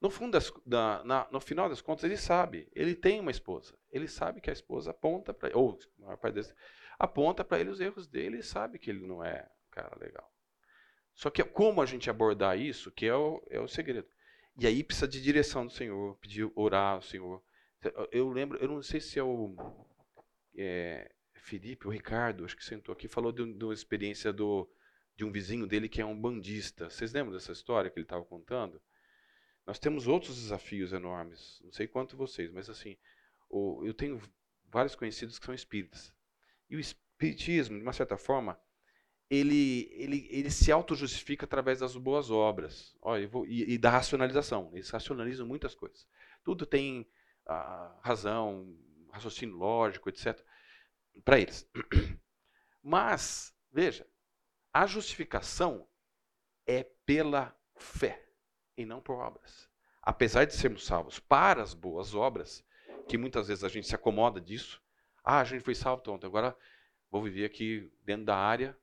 [0.00, 2.68] No fundo, das, da- na- no final das contas, ele sabe.
[2.74, 3.74] Ele tem uma esposa.
[3.90, 6.18] Ele sabe que a esposa aponta para ou a maior
[6.98, 10.30] aponta para ele os erros dele e sabe que ele não é um cara legal.
[11.14, 14.08] Só que como a gente abordar isso, que é o, é o segredo.
[14.58, 17.42] E aí precisa de direção do Senhor, pedir, orar ao Senhor.
[18.12, 19.56] Eu lembro, eu não sei se é o
[20.56, 21.10] é,
[21.42, 24.68] Felipe, o Ricardo, acho que sentou aqui, falou de, de uma experiência do,
[25.16, 26.88] de um vizinho dele que é um bandista.
[26.90, 28.80] Vocês lembram dessa história que ele estava contando?
[29.66, 31.60] Nós temos outros desafios enormes.
[31.64, 32.96] Não sei quanto vocês, mas assim,
[33.48, 34.20] o- eu tenho
[34.70, 36.12] vários conhecidos que são espíritas.
[36.68, 38.58] E o espiritismo, de uma certa forma,
[39.28, 44.70] ele, ele, ele se auto-justifica através das boas obras Ó, vou- e, e da racionalização.
[44.72, 46.06] Eles racionalizam muitas coisas.
[46.44, 47.06] Tudo tem
[47.46, 48.76] ah, razão,
[49.12, 50.40] raciocínio lógico, etc.
[51.24, 51.68] Para eles.
[52.82, 54.06] Mas, veja,
[54.72, 55.86] a justificação
[56.66, 58.28] é pela fé
[58.76, 59.68] e não por obras.
[60.02, 62.64] Apesar de sermos salvos para as boas obras,
[63.08, 64.82] que muitas vezes a gente se acomoda disso.
[65.22, 66.56] Ah, a gente foi salvo tonto, agora
[67.10, 68.78] vou viver aqui dentro da área,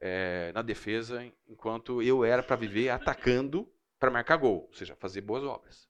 [0.00, 5.20] é, na defesa, enquanto eu era para viver atacando para marcar gol, ou seja, fazer
[5.22, 5.88] boas obras.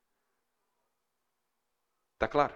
[2.19, 2.55] Tá claro?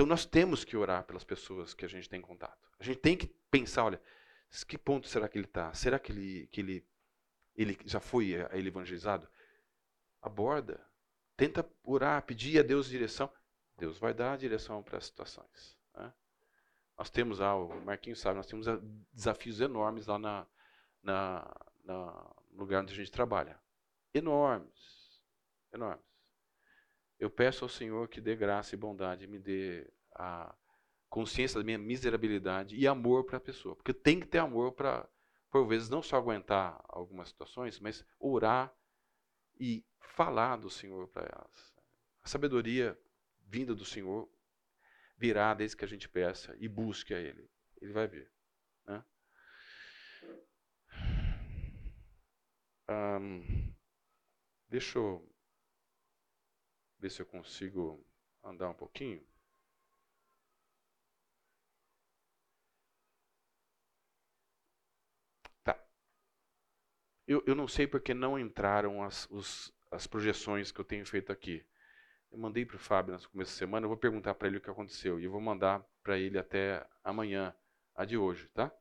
[0.00, 2.70] Então nós temos que orar pelas pessoas que a gente tem contato.
[2.78, 4.00] A gente tem que pensar, olha,
[4.66, 5.74] que ponto será que ele está?
[5.74, 6.86] Será que ele, que ele,
[7.54, 9.28] ele já foi eh, ele evangelizado?
[10.22, 10.80] Aborda.
[11.36, 13.30] Tenta orar, pedir a Deus direção.
[13.76, 15.76] Deus vai dar a direção para as situações.
[15.94, 16.10] né?
[16.96, 18.80] Nós temos lá, o Marquinhos sabe, nós temos ah,
[19.12, 20.46] desafios enormes lá na,
[21.02, 23.60] na, na- no lugar onde a gente trabalha.
[24.14, 25.20] Enormes.
[25.74, 26.09] Enormes.
[27.20, 30.54] Eu peço ao Senhor que dê graça e bondade, me dê a
[31.10, 33.76] consciência da minha miserabilidade e amor para a pessoa.
[33.76, 35.06] Porque tem que ter amor para,
[35.50, 38.74] por vezes, não só aguentar algumas situações, mas orar
[39.58, 41.74] e falar do Senhor para elas.
[42.22, 42.98] A sabedoria
[43.46, 44.26] vinda do Senhor
[45.18, 47.50] virá desde que a gente peça e busque a Ele.
[47.82, 48.32] Ele vai vir.
[48.86, 49.04] né?
[52.88, 53.42] Ahn,
[54.70, 55.30] deixa eu
[57.00, 58.04] ver se eu consigo
[58.44, 59.22] andar um pouquinho.
[65.62, 65.74] Tá.
[67.26, 71.32] Eu, eu não sei porque não entraram as, os- as projeções que eu tenho feito
[71.32, 71.64] aqui.
[72.32, 74.60] Eu mandei para o Fábio no começo da semana, eu vou perguntar para ele o
[74.62, 75.20] que aconteceu.
[75.20, 77.54] E eu vou mandar para ele até amanhã,
[77.96, 78.72] a de hoje, tá?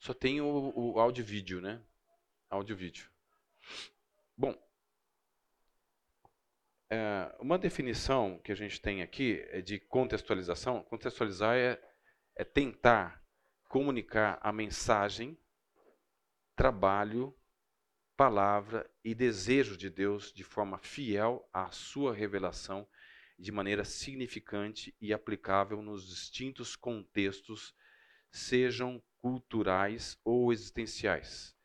[0.00, 1.80] Só tem o, o áudio vídeo, né?
[2.50, 3.10] Áudio vídeo.
[4.36, 4.56] Bom,
[6.90, 10.82] é, uma definição que a gente tem aqui é de contextualização.
[10.82, 11.80] Contextualizar é,
[12.34, 13.24] é tentar
[13.68, 15.38] comunicar a mensagem,
[16.56, 17.32] trabalho,
[18.16, 22.86] palavra e desejo de Deus de forma fiel à sua revelação,
[23.38, 27.74] de maneira significante e aplicável nos distintos contextos,
[28.30, 31.56] sejam culturais ou existenciais.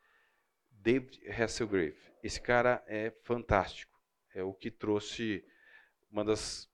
[0.70, 3.95] David Hasselgrave, esse cara é fantástico.
[4.36, 5.48] É o que trouxe
[6.12, 6.70] uma das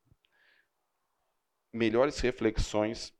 [1.72, 3.16] melhores reflexões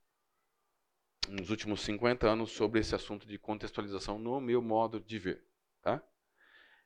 [1.30, 5.46] nos últimos 50 anos sobre esse assunto de contextualização no meu modo de ver.
[5.84, 6.04] Tá?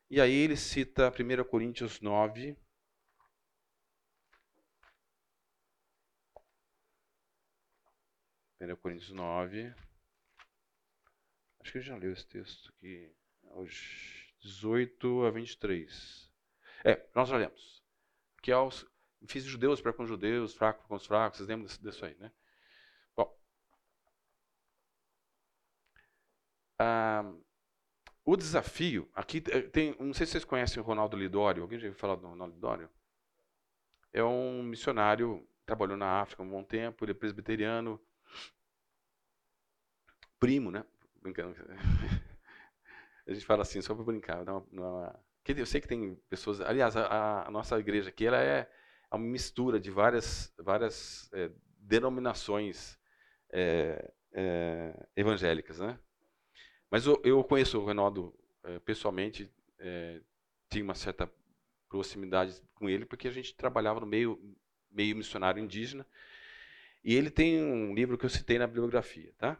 [0.09, 2.57] E aí ele cita 1 Coríntios 9.
[8.57, 9.73] Primeiro Coríntios 9.
[11.61, 13.15] Acho que eu já leu esse texto aqui.
[13.43, 16.34] Hoje, 18 a 23.
[16.85, 17.83] É, nós lemos.
[18.41, 18.85] Que é os,
[19.27, 21.37] fiz judeus para com os judeus, fracos com os fracos.
[21.37, 22.31] Vocês lembram disso, aí, né?
[23.15, 23.35] Bom.
[26.79, 27.23] Ah,
[28.23, 31.87] o desafio, aqui eh, tem, não sei se vocês conhecem o Ronaldo Lidório, alguém já
[31.87, 32.89] ouviu falar do Ronaldo Lidório?
[34.13, 37.99] É um missionário, trabalhou na África um bom tempo, ele é presbiteriano,
[40.39, 40.85] primo, né?
[41.21, 41.55] Brincando.
[43.27, 44.43] A gente fala assim, só para brincar.
[44.45, 45.24] Dá uma, uma...
[45.47, 48.69] Eu sei que tem pessoas, aliás, a, a nossa igreja aqui, ela é
[49.11, 52.97] uma mistura de várias, várias eh, denominações
[53.51, 55.99] eh, eh, evangélicas, né?
[56.89, 58.33] Mas eu, eu conheço o Reinaldo
[58.63, 60.21] é, pessoalmente, é,
[60.69, 61.31] tinha uma certa
[61.89, 64.39] proximidade com ele, porque a gente trabalhava no meio,
[64.89, 66.05] meio missionário indígena.
[67.03, 69.59] E ele tem um livro que eu citei na bibliografia, tá?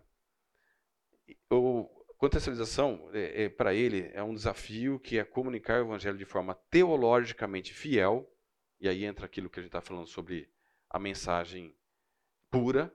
[1.50, 6.26] O contextualização, é, é para ele, é um desafio que é comunicar o evangelho de
[6.26, 8.32] forma teologicamente fiel,
[8.80, 10.50] e aí entra aquilo que a gente está falando sobre
[10.90, 11.76] a mensagem
[12.50, 12.94] pura,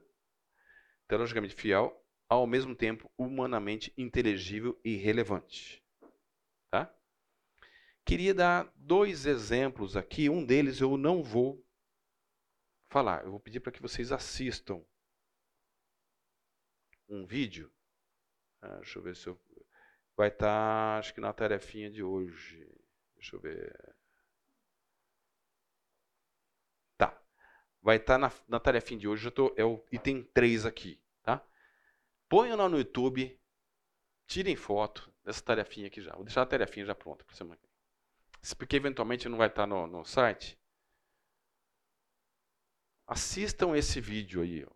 [1.07, 5.83] teologicamente fiel, ao mesmo tempo humanamente inteligível e relevante.
[6.71, 6.93] Tá?
[8.05, 11.63] Queria dar dois exemplos aqui, um deles eu não vou
[12.89, 14.83] falar, eu vou pedir para que vocês assistam
[17.07, 17.71] um vídeo.
[18.61, 19.39] Ah, deixa eu ver se eu.
[20.15, 22.67] Vai estar, tá, acho que na tarefinha de hoje.
[23.15, 23.95] Deixa eu ver.
[26.97, 27.19] Tá.
[27.81, 29.27] Vai estar tá na, na tarefinha de hoje.
[29.27, 31.01] Eu tô, é o item 3 aqui.
[31.23, 31.43] Tá?
[32.29, 33.39] Ponham lá no YouTube.
[34.27, 36.13] Tirem foto dessa tarefinha aqui já.
[36.13, 37.59] Vou deixar a tarefinha já pronta para semana.
[38.57, 40.57] Porque eventualmente não vai estar tá no, no site.
[43.05, 44.71] Assistam esse vídeo aí, ó,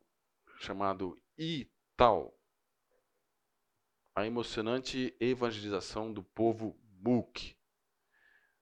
[0.60, 2.38] chamado E Tal.
[4.16, 7.54] A emocionante evangelização do povo Book.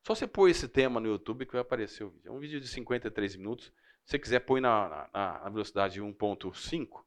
[0.02, 2.28] Só você pôr esse tema no YouTube que vai aparecer o vídeo.
[2.28, 3.72] É um vídeo de 53 minutos.
[4.04, 7.06] Se você quiser, põe na, na, na velocidade 1.5,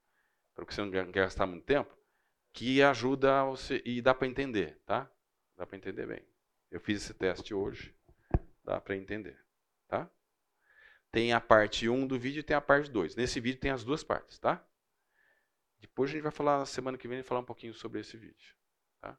[0.54, 1.94] para que você não gastar muito tempo,
[2.52, 5.10] que ajuda você e dá para entender, tá?
[5.56, 6.24] Dá para entender bem.
[6.70, 7.94] Eu fiz esse teste hoje,
[8.64, 9.38] dá para entender,
[9.88, 10.08] tá?
[11.10, 13.16] Tem a parte 1 do vídeo e tem a parte 2.
[13.16, 14.64] Nesse vídeo tem as duas partes, tá?
[15.86, 18.54] Depois a gente vai falar na semana que vem falar um pouquinho sobre esse vídeo.
[19.00, 19.18] Tá?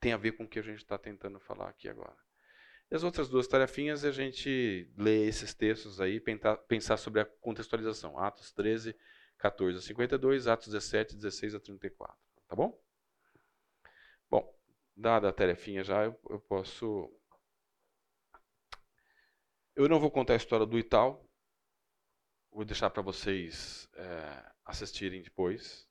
[0.00, 2.16] Tem a ver com o que a gente está tentando falar aqui agora.
[2.90, 6.20] E as outras duas tarefinhas é a gente ler esses textos aí,
[6.68, 8.18] pensar sobre a contextualização.
[8.18, 8.94] Atos 13,
[9.38, 12.16] 14 a 52, Atos 17, 16 a 34.
[12.46, 12.78] Tá bom?
[14.30, 14.54] Bom,
[14.96, 17.10] dada a tarefinha já, eu, eu posso
[19.76, 21.23] eu não vou contar a história do Ital,
[22.54, 25.86] vou deixar para vocês é, assistirem depois.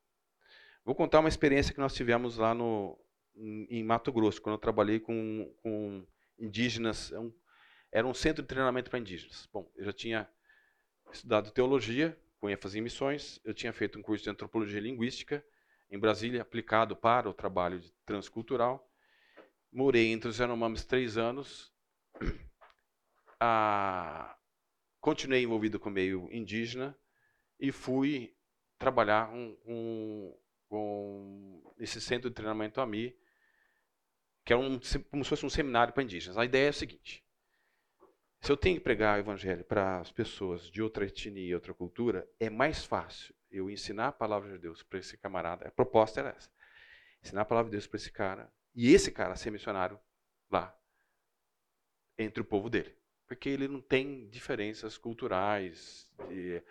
[0.85, 2.97] Vou contar uma experiência que nós tivemos lá no,
[3.35, 6.07] em Mato Grosso, quando eu trabalhei com, com
[6.39, 7.11] indígenas.
[7.11, 7.33] É um,
[7.91, 9.47] era um centro de treinamento para indígenas.
[9.51, 10.29] Bom, eu já tinha
[11.11, 15.45] estudado teologia, com ênfase em missões, eu tinha feito um curso de antropologia linguística
[15.91, 18.89] em Brasília, aplicado para o trabalho transcultural.
[19.71, 21.71] Morei entre os Yanomamis três anos
[23.39, 24.35] a,
[25.03, 26.97] continuei envolvido com o meio indígena
[27.59, 28.33] e fui
[28.79, 30.33] trabalhar com, um,
[30.71, 33.13] um, esse centro de treinamento AMI,
[34.45, 34.79] que é um,
[35.11, 36.37] como se fosse um seminário para indígenas.
[36.37, 37.21] A ideia é a seguinte:
[38.39, 41.73] se eu tenho que pregar o evangelho para as pessoas de outra etnia e outra
[41.73, 45.67] cultura, é mais fácil eu ensinar a palavra de Deus para esse camarada.
[45.67, 46.49] A proposta era essa:
[47.21, 49.99] ensinar a palavra de Deus para esse cara e esse cara ser missionário
[50.49, 50.73] lá
[52.17, 56.63] entre o povo dele porque ele não tem diferenças culturais, de,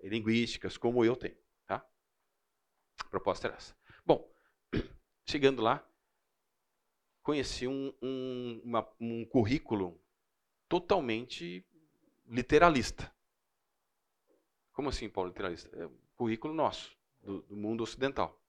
[0.00, 1.36] linguísticas, como eu tenho.
[1.66, 1.84] Tá?
[3.00, 3.76] A proposta era essa.
[4.04, 4.30] Bom,
[5.26, 5.86] chegando lá,
[7.22, 10.00] conheci um, um, uma, um currículo
[10.68, 11.66] totalmente
[12.26, 13.12] literalista.
[14.72, 15.74] Como assim, Paulo, literalista?
[15.76, 18.40] É um currículo nosso, do, do mundo ocidental.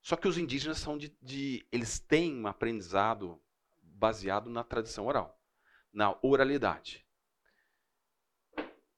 [0.00, 3.40] Só que os indígenas são de, de, Eles têm um aprendizado
[3.82, 5.37] baseado na tradição oral
[5.92, 7.06] na oralidade.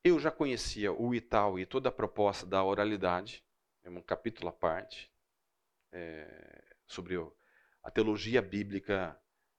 [0.03, 3.45] Eu já conhecia o Ital e toda a proposta da oralidade,
[3.83, 5.13] é um capítulo à parte,
[5.93, 7.17] é, sobre
[7.83, 9.19] a teologia bíblica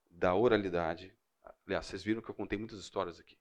[0.09, 1.15] da oralidade.
[1.65, 3.37] Aliás, vocês viram que eu contei muitas histórias aqui.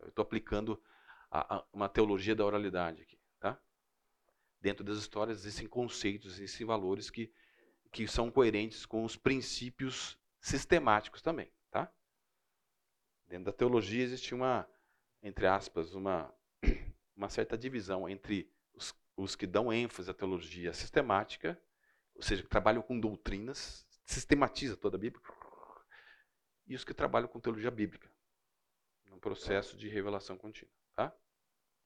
[0.00, 0.82] Eu estou aplicando
[1.30, 3.18] a, a, uma teologia da oralidade aqui.
[3.38, 3.60] Tá?
[4.60, 7.32] Dentro das histórias existem conceitos, existem valores que,
[7.92, 11.52] que são coerentes com os princípios sistemáticos também.
[11.70, 11.92] Tá?
[13.28, 14.66] Dentro da teologia existe uma,
[15.22, 16.34] entre aspas, uma,
[17.14, 21.60] uma certa divisão entre os, os que dão ênfase à teologia sistemática,
[22.14, 25.22] ou seja, que trabalham com doutrinas, sistematiza toda a Bíblia,
[26.66, 28.10] e os que trabalham com teologia bíblica,
[29.06, 30.72] num processo de revelação contínua.
[30.94, 31.14] Tá?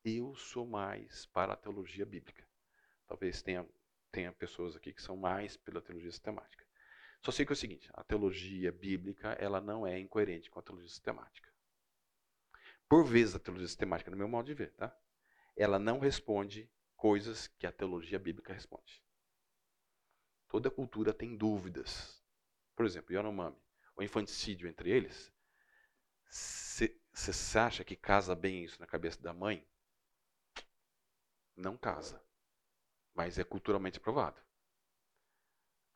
[0.05, 2.47] Eu sou mais para a teologia bíblica.
[3.07, 3.69] Talvez tenha,
[4.13, 6.65] tenha pessoas aqui que são mais pela teologia sistemática.
[7.23, 10.63] Só sei que é o seguinte, a teologia bíblica ela não é incoerente com a
[10.63, 11.49] teologia sistemática.
[12.89, 14.95] Por vezes a teologia sistemática, no meu modo de ver, tá?
[15.57, 19.03] ela não responde coisas que a teologia bíblica responde.
[20.49, 22.23] Toda cultura tem dúvidas.
[22.75, 23.57] Por exemplo, Yanomami,
[23.97, 25.33] o infanticídio entre eles,
[26.25, 29.67] você acha que casa bem isso na cabeça da mãe?
[31.57, 32.23] Não casa.
[33.15, 34.41] Mas é culturalmente aprovado.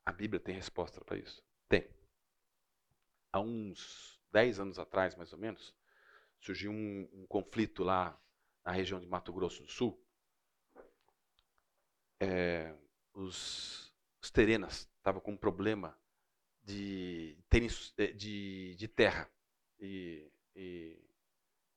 [0.07, 1.43] A Bíblia tem resposta para isso?
[1.67, 1.85] Tem.
[3.29, 5.75] Há uns 10 anos atrás, mais ou menos,
[6.39, 8.17] surgiu um, um conflito lá
[8.63, 10.01] na região de Mato Grosso do Sul.
[12.21, 12.73] É,
[13.13, 15.99] os, os terenas estavam com um problema
[16.63, 17.37] de,
[18.15, 19.29] de, de terra.
[19.77, 21.05] E, e,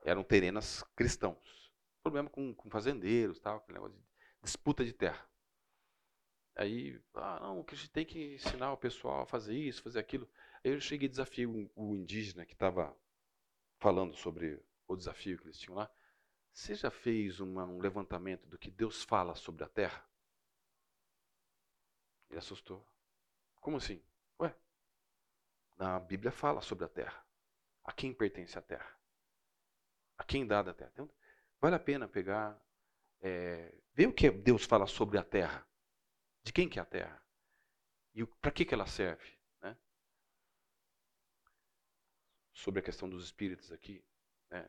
[0.05, 1.73] eram terenas cristãos.
[2.01, 4.05] Problema com, com fazendeiros, tal, negócio de
[4.41, 5.29] disputa de terra.
[6.55, 9.99] Aí, ah, não, que a gente tem que ensinar o pessoal a fazer isso, fazer
[9.99, 10.29] aquilo.
[10.65, 12.95] Aí eu cheguei e desafio o indígena que estava
[13.79, 15.91] falando sobre o desafio que eles tinham lá.
[16.53, 20.05] Você já fez uma, um levantamento do que Deus fala sobre a terra?
[22.29, 22.87] Ele assustou.
[23.61, 24.03] Como assim?
[24.39, 24.55] Ué,
[25.77, 27.25] na Bíblia fala sobre a terra.
[27.85, 28.99] A quem pertence a terra?
[30.19, 30.91] A quem dá da terra?
[30.93, 31.11] Então,
[31.61, 32.61] vale a pena pegar,
[33.21, 35.67] é, ver o que Deus fala sobre a terra.
[36.43, 37.23] De quem que é a terra?
[38.15, 39.39] E para que, que ela serve?
[39.61, 39.77] Né?
[42.53, 44.05] Sobre a questão dos espíritos aqui.
[44.51, 44.69] Né?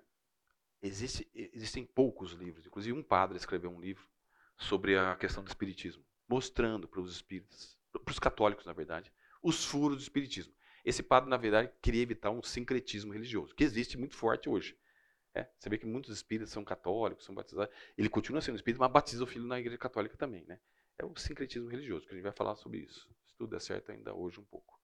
[0.81, 2.65] Existe, existem poucos livros.
[2.65, 4.07] Inclusive um padre escreveu um livro
[4.57, 6.05] sobre a questão do espiritismo.
[6.27, 9.11] Mostrando para os espíritos, para os católicos na verdade,
[9.41, 10.53] os furos do espiritismo.
[10.83, 14.77] Esse padre, na verdade, queria evitar um sincretismo religioso, que existe muito forte hoje.
[15.33, 17.73] É, você vê que muitos espíritas são católicos, são batizados.
[17.97, 20.43] Ele continua sendo espírita, mas batiza o filho na igreja católica também.
[20.45, 20.59] Né?
[20.97, 23.09] É o sincretismo religioso, que a gente vai falar sobre isso.
[23.25, 24.79] Se tudo der certo ainda hoje um pouco.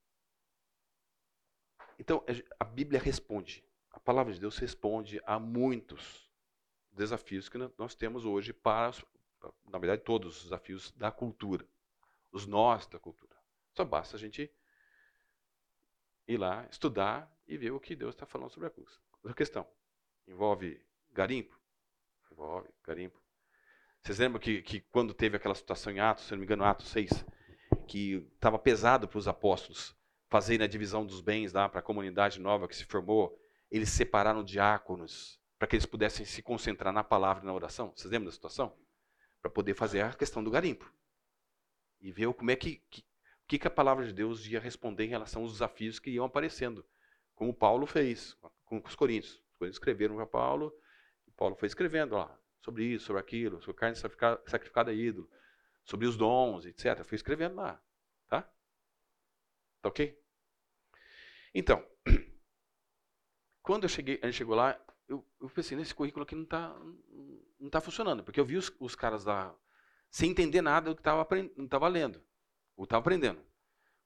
[2.00, 2.24] Então,
[2.60, 3.64] a Bíblia responde.
[3.90, 6.30] A palavra de Deus responde a muitos
[6.92, 8.92] desafios que nós temos hoje para,
[9.64, 11.68] na verdade, todos os desafios da cultura
[12.32, 13.36] os nós da cultura.
[13.74, 14.52] Só basta a gente
[16.26, 19.66] ir lá, estudar e ver o que Deus está falando sobre a questão.
[20.26, 21.58] Envolve garimpo?
[22.30, 23.20] Envolve garimpo.
[24.02, 26.88] Vocês lembram que, que quando teve aquela situação em Atos, se não me engano, Atos
[26.88, 27.24] 6,
[27.86, 29.96] que estava pesado para os apóstolos
[30.30, 33.38] fazerem a divisão dos bens lá para a comunidade nova que se formou,
[33.70, 37.92] eles separaram diáconos para que eles pudessem se concentrar na palavra e na oração.
[37.94, 38.76] Vocês lembram da situação?
[39.40, 40.92] Para poder fazer a questão do garimpo
[42.00, 43.04] e ver como é que, que,
[43.58, 46.86] que, a palavra de Deus ia responder em relação aos desafios que iam aparecendo,
[47.34, 49.34] como Paulo fez com os coríntios.
[49.34, 50.72] Os coríntios escreveram para Paulo,
[51.26, 55.30] e Paulo foi escrevendo lá sobre isso, sobre aquilo, sobre carne sacrificada a ídolo,
[55.84, 57.04] sobre os dons, etc.
[57.04, 57.82] Foi escrevendo lá,
[58.28, 58.42] tá?
[59.80, 60.20] Tá ok?
[61.54, 61.84] Então,
[63.62, 64.78] quando eu cheguei, a gente chegou lá,
[65.08, 66.76] eu, eu pensei, nesse currículo aqui não está
[67.58, 69.54] não tá funcionando, porque eu vi os, os caras lá
[70.10, 72.22] sem entender nada do que estava lendo,
[72.76, 73.40] ou estava aprendendo.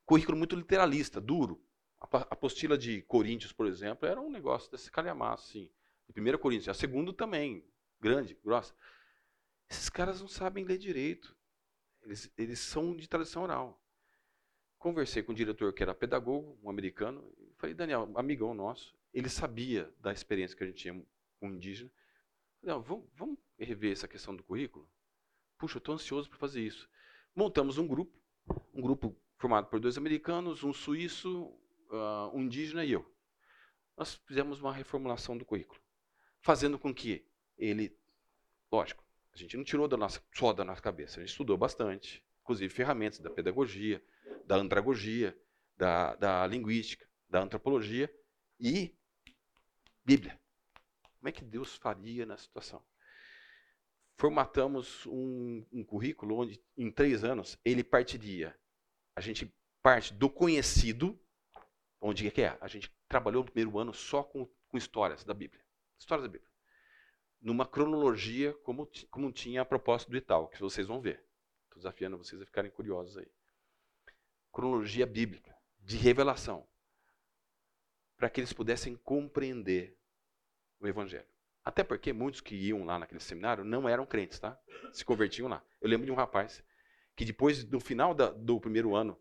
[0.04, 1.62] Currículo muito literalista, duro.
[2.00, 5.70] A apostila de Coríntios, por exemplo, era um negócio desse calhamaço, assim.
[6.08, 6.68] De 1 Coríntios.
[6.68, 7.64] A segunda também,
[8.02, 8.74] grande, grossa.
[9.70, 11.34] Esses caras não sabem ler direito.
[12.02, 13.80] Eles, eles são de tradição oral.
[14.76, 17.32] Conversei com o diretor que era pedagogo, um americano.
[17.56, 21.06] Falei, Daniel, amigão nosso, ele sabia da experiência que a gente tinha
[21.38, 21.90] com indígena.
[22.60, 24.90] Falei, vamos, vamos rever essa questão do currículo?
[25.56, 26.90] Puxa, eu estou ansioso para fazer isso.
[27.36, 28.20] Montamos um grupo,
[28.74, 31.44] um grupo formado por dois americanos, um suíço,
[31.90, 33.08] uh, um indígena e eu.
[33.96, 35.80] Nós fizemos uma reformulação do currículo,
[36.40, 37.24] fazendo com que
[37.64, 37.96] ele,
[38.70, 42.24] lógico, a gente não tirou da nossa, só da nossa cabeça, a gente estudou bastante,
[42.42, 44.02] inclusive ferramentas da pedagogia,
[44.44, 45.36] da andragogia,
[45.76, 48.12] da, da linguística, da antropologia
[48.58, 48.94] e
[50.04, 50.38] Bíblia.
[51.18, 52.84] Como é que Deus faria na situação?
[54.22, 58.56] formatamos um, um currículo onde, em três anos, ele partiria.
[59.16, 59.52] A gente
[59.82, 61.20] parte do conhecido,
[62.00, 62.56] onde é que é?
[62.60, 65.60] A gente trabalhou no primeiro ano só com, com histórias da Bíblia.
[65.98, 66.51] Histórias da Bíblia.
[67.42, 71.24] Numa cronologia, como, como tinha a proposta do Itaú, que vocês vão ver.
[71.64, 73.26] Estou desafiando vocês a ficarem curiosos aí.
[74.52, 76.66] Cronologia bíblica, de revelação,
[78.16, 79.98] para que eles pudessem compreender
[80.78, 81.26] o Evangelho.
[81.64, 84.58] Até porque muitos que iam lá naquele seminário não eram crentes, tá?
[84.92, 85.64] Se convertiam lá.
[85.80, 86.62] Eu lembro de um rapaz
[87.16, 89.20] que depois do final da, do primeiro ano,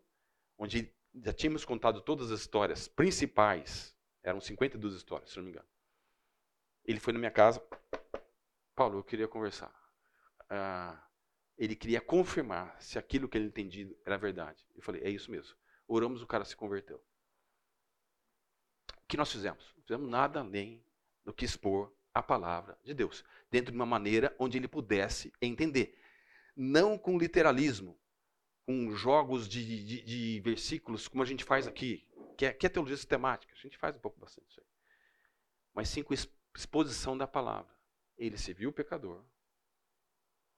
[0.58, 5.66] onde já tínhamos contado todas as histórias principais, eram 52 histórias, se não me engano.
[6.84, 7.62] Ele foi na minha casa,
[8.74, 9.72] Paulo, eu queria conversar.
[10.48, 11.06] Ah,
[11.56, 14.64] ele queria confirmar se aquilo que ele entendia era verdade.
[14.74, 15.56] Eu falei, é isso mesmo.
[15.86, 16.96] Oramos, o cara se converteu.
[16.96, 17.00] O
[19.06, 19.72] que nós fizemos?
[19.76, 20.84] Não fizemos nada além
[21.24, 25.98] do que expor a palavra de Deus, dentro de uma maneira onde ele pudesse entender.
[26.54, 27.98] Não com literalismo,
[28.66, 32.68] com jogos de, de, de versículos, como a gente faz aqui, que é, que é
[32.68, 34.66] teologia sistemática, a gente faz um pouco bastante isso aí.
[35.74, 36.14] Mas sim com
[36.54, 37.72] exposição da palavra.
[38.24, 39.24] Ele se viu pecador,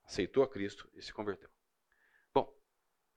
[0.04, 1.50] aceitou a Cristo e se converteu.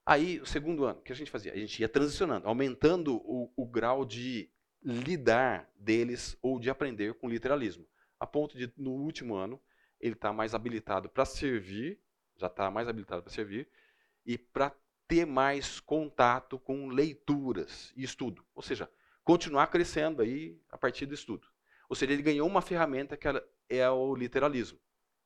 [0.07, 1.51] Aí, o segundo ano, o que a gente fazia?
[1.51, 4.49] A gente ia transicionando, aumentando o, o grau de
[4.81, 7.85] lidar deles ou de aprender com literalismo.
[8.17, 9.61] A ponto de, no último ano,
[9.99, 11.99] ele está mais habilitado para servir,
[12.37, 13.67] já está mais habilitado para servir,
[14.25, 14.73] e para
[15.09, 18.45] ter mais contato com leituras e estudo.
[18.55, 18.89] Ou seja,
[19.25, 21.49] continuar crescendo aí a partir do estudo.
[21.89, 23.27] Ou seja, ele ganhou uma ferramenta que
[23.69, 24.79] é o literalismo.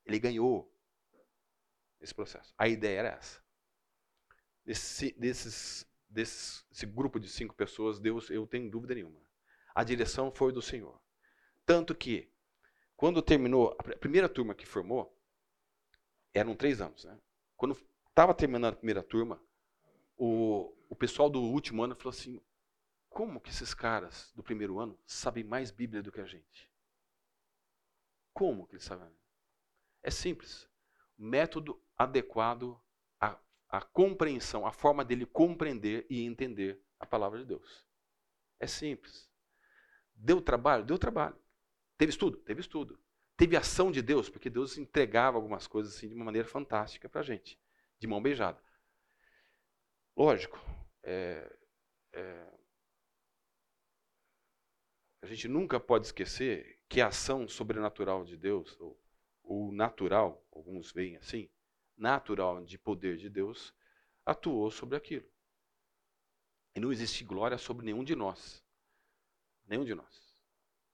[0.06, 0.72] Ele ganhou
[2.00, 2.54] esse processo.
[2.58, 3.42] A ideia era essa.
[4.66, 9.22] Desse, desses, desse, desse grupo de cinco pessoas, Deus, eu tenho dúvida nenhuma.
[9.74, 11.00] A direção foi do Senhor.
[11.66, 12.32] Tanto que,
[12.96, 15.18] quando terminou, a primeira turma que formou,
[16.34, 17.06] eram três anos.
[17.06, 17.18] Né?
[17.56, 17.78] Quando
[18.10, 19.42] estava terminando a primeira turma,
[20.18, 22.42] o, o pessoal do último ano falou assim:
[23.10, 26.71] como que esses caras do primeiro ano sabem mais Bíblia do que a gente?
[28.42, 29.08] Como que eles sabem?
[30.02, 30.68] É simples.
[31.16, 32.82] Método adequado
[33.20, 33.40] à,
[33.70, 37.86] à compreensão, a forma dele compreender e entender a palavra de Deus.
[38.60, 39.30] É simples.
[40.16, 40.84] Deu trabalho?
[40.84, 41.40] Deu trabalho.
[42.00, 42.40] Teve estudo?
[42.40, 43.00] Teve estudo.
[43.38, 47.22] Teve ação de Deus, porque Deus entregava algumas coisas assim de uma maneira fantástica para
[47.22, 47.62] a gente,
[48.00, 48.60] de mão beijada.
[50.18, 50.60] Lógico,
[51.04, 51.58] é,
[52.12, 52.52] é,
[55.22, 59.02] a gente nunca pode esquecer que a ação sobrenatural de Deus, ou,
[59.44, 61.50] ou natural, alguns veem assim,
[61.96, 63.74] natural de poder de Deus,
[64.26, 65.26] atuou sobre aquilo.
[66.76, 68.62] E não existe glória sobre nenhum de nós.
[69.66, 70.36] Nenhum de nós.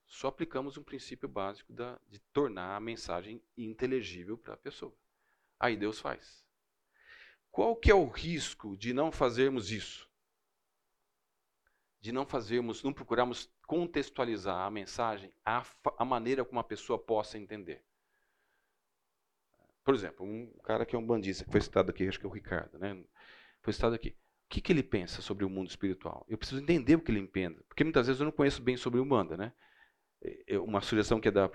[0.06, 4.96] Só aplicamos um princípio básico da, de tornar a mensagem inteligível para a pessoa.
[5.60, 6.46] Aí Deus faz.
[7.50, 10.08] Qual que é o risco de não fazermos isso?
[12.00, 15.64] De não fazermos, não procurarmos contextualizar a mensagem à,
[15.98, 17.84] à maneira como a pessoa possa entender.
[19.84, 22.30] Por exemplo, um cara que é um bandista, que foi citado aqui, acho que é
[22.30, 23.04] o Ricardo, né?
[23.62, 24.10] Foi citado aqui.
[24.10, 26.26] O que, que ele pensa sobre o mundo espiritual?
[26.30, 29.00] Eu preciso entender o que ele entende, porque muitas vezes eu não conheço bem sobre
[29.00, 29.54] o Umbanda, né?
[30.64, 31.50] Uma sugestão que é dar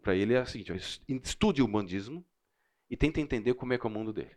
[0.00, 0.72] para ele é a seguinte:
[1.22, 2.24] estude o bandismo
[2.88, 4.36] e tente entender como é que é o mundo dele.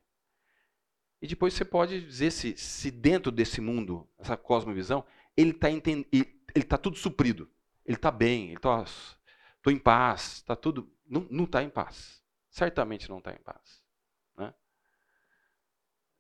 [1.22, 5.06] E depois você pode dizer se, se dentro desse mundo, essa cosmovisão,
[5.38, 5.70] ele está
[6.56, 7.50] ele tá tudo suprido.
[7.86, 8.86] Ele está bem, ele está
[9.68, 10.92] em paz, está tudo.
[11.08, 12.24] Não está em paz.
[12.50, 13.84] Certamente não está em paz.
[14.38, 14.54] Né?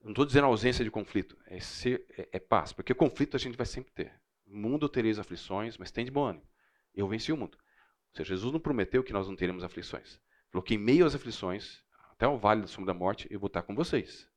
[0.01, 3.57] Não estou dizendo ausência de conflito, é, ser, é, é, paz, porque conflito a gente
[3.57, 4.19] vai sempre ter.
[4.45, 6.47] No mundo tereis aflições, mas tem de bom ânimo.
[6.95, 7.57] Eu venci o mundo.
[7.57, 10.19] Ou seja, Jesus não prometeu que nós não teremos aflições.
[10.49, 13.47] Falou que em meio às aflições, até o vale da sombra da morte, eu vou
[13.47, 14.30] estar com vocês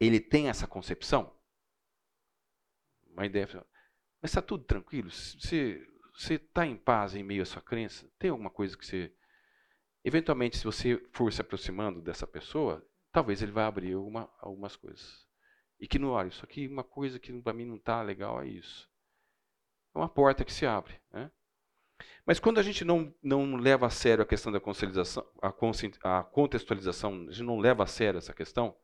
[0.00, 1.30] ele tem essa concepção?
[3.12, 3.46] Uma ideia.
[4.20, 5.10] Mas está tudo tranquilo?
[5.10, 5.86] Você
[6.34, 8.10] está em paz em meio à sua crença?
[8.18, 9.12] Tem alguma coisa que você.
[10.04, 15.26] Eventualmente, se você for se aproximando dessa pessoa, talvez ele vai abrir alguma, algumas coisas.
[15.78, 18.46] E que não, olha, isso aqui, uma coisa que para mim não está legal é
[18.46, 18.88] isso.
[19.94, 21.00] É uma porta que se abre.
[21.10, 21.30] Né?
[22.26, 27.26] Mas quando a gente não, não leva a sério a questão da a, a contextualização,
[27.28, 28.76] a gente não leva a sério essa questão,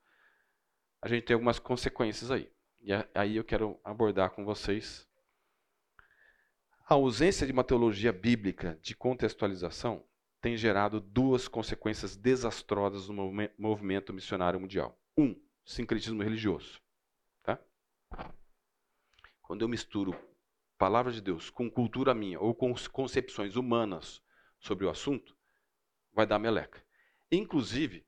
[1.01, 2.51] a gente tem algumas consequências aí.
[2.81, 5.06] E aí eu quero abordar com vocês.
[6.89, 10.07] A ausência de uma teologia bíblica de contextualização
[10.41, 14.97] tem gerado duas consequências desastrosas no movimento missionário mundial.
[15.19, 15.35] Um,
[15.65, 16.81] sincretismo religioso.
[17.43, 17.61] Tá?
[19.43, 20.15] Quando eu misturo
[20.79, 24.23] palavra de Deus com cultura minha ou com concepções humanas
[24.61, 25.37] sobre o assunto,
[26.13, 26.87] vai dar meleca.
[27.33, 28.07] Inclusive,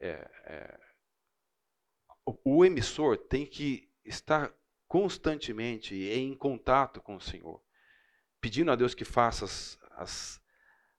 [0.00, 0.80] é, é,
[2.26, 4.52] o emissor tem que estar
[4.88, 7.62] constantemente em contato com o Senhor,
[8.40, 10.42] pedindo a Deus que faça as, as,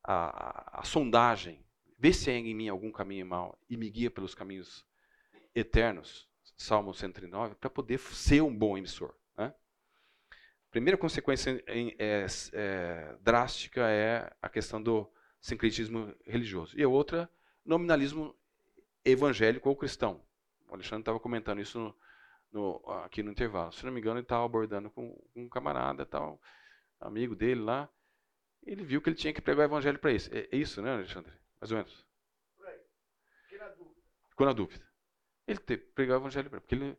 [0.03, 1.65] a, a, sondagem,
[1.97, 4.85] vê se há em mim algum caminho mau e me guia pelos caminhos
[5.53, 9.13] eternos, Salmo 109, para poder ser um bom emissor.
[9.37, 9.53] Né?
[10.69, 16.77] Primeira consequência é, é, drástica é a questão do sincretismo religioso.
[16.79, 17.29] E a outra,
[17.65, 18.35] nominalismo
[19.03, 20.21] evangélico ou cristão.
[20.69, 21.95] O Alexandre estava comentando isso no,
[22.51, 23.71] no, aqui no intervalo.
[23.73, 26.39] Se não me engano, ele estava abordando com, com, um camarada, tal,
[27.01, 27.89] amigo dele lá.
[28.63, 30.29] Ele viu que ele tinha que pregar o evangelho para isso.
[30.33, 31.31] É, é, isso, né, Alexandre?
[31.59, 32.05] Mais ou menos.
[33.47, 34.01] Ficou na dúvida.
[34.29, 34.85] Ficou na dúvida.
[35.47, 36.61] Ele teve que pregar o evangelho para ele.
[36.61, 36.97] Porque ele,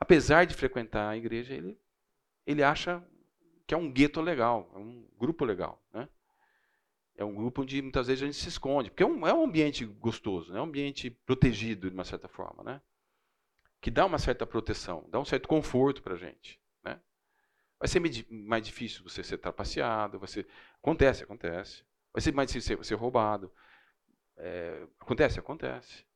[0.00, 1.78] apesar de frequentar a igreja, ele,
[2.46, 3.06] ele acha
[3.66, 6.08] que é um gueto legal, é um grupo legal, né?
[7.16, 9.44] É um grupo onde muitas vezes a gente se esconde, porque é um, é um
[9.44, 10.58] ambiente gostoso, né?
[10.58, 12.80] é um ambiente protegido de uma certa forma, né?
[13.80, 16.60] que dá uma certa proteção, dá um certo conforto para a gente.
[17.78, 18.00] Vai ser
[18.30, 20.46] mais difícil você ser trapaceado, você
[20.78, 21.84] acontece, acontece.
[22.12, 23.52] Vai ser mais difícil ser, ser roubado.
[24.38, 26.06] É, acontece, acontece.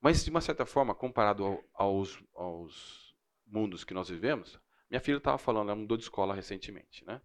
[0.00, 3.14] Mas, de uma certa forma, comparado ao, aos, aos
[3.46, 4.58] mundos que nós vivemos,
[4.88, 7.04] minha filha estava falando, ela mudou de escola recentemente.
[7.04, 7.20] Né?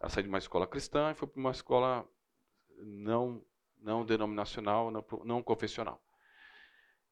[0.00, 2.08] Ela saiu de uma escola cristã e foi para uma escola
[2.78, 3.44] não,
[3.78, 6.02] não denominacional, não, não confessional.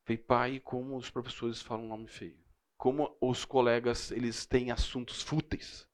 [0.05, 2.46] Falei, pai, como os professores falam um nome feio.
[2.77, 5.87] Como os colegas eles têm assuntos fúteis.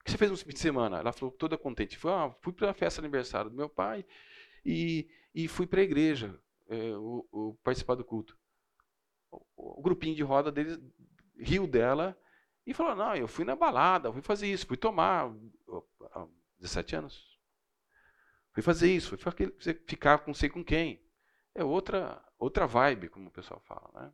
[0.00, 0.98] O que você fez no fim de semana?
[0.98, 1.98] Ela falou toda contente.
[2.06, 4.04] Ah, fui para a festa aniversário do meu pai
[4.64, 8.38] e, e fui para a igreja é, o, o, participar do culto.
[9.30, 10.80] O, o, grupinho de roda deles
[11.36, 12.18] riu dela
[12.66, 15.30] e falou: Não, eu fui na balada, fui fazer isso, fui tomar.
[16.58, 17.30] 17 anos.
[18.52, 19.34] Fui fazer isso, fui
[19.86, 21.02] ficar com sei com quem.
[21.54, 23.90] É outra, outra vibe, como o pessoal fala.
[23.94, 24.12] Né?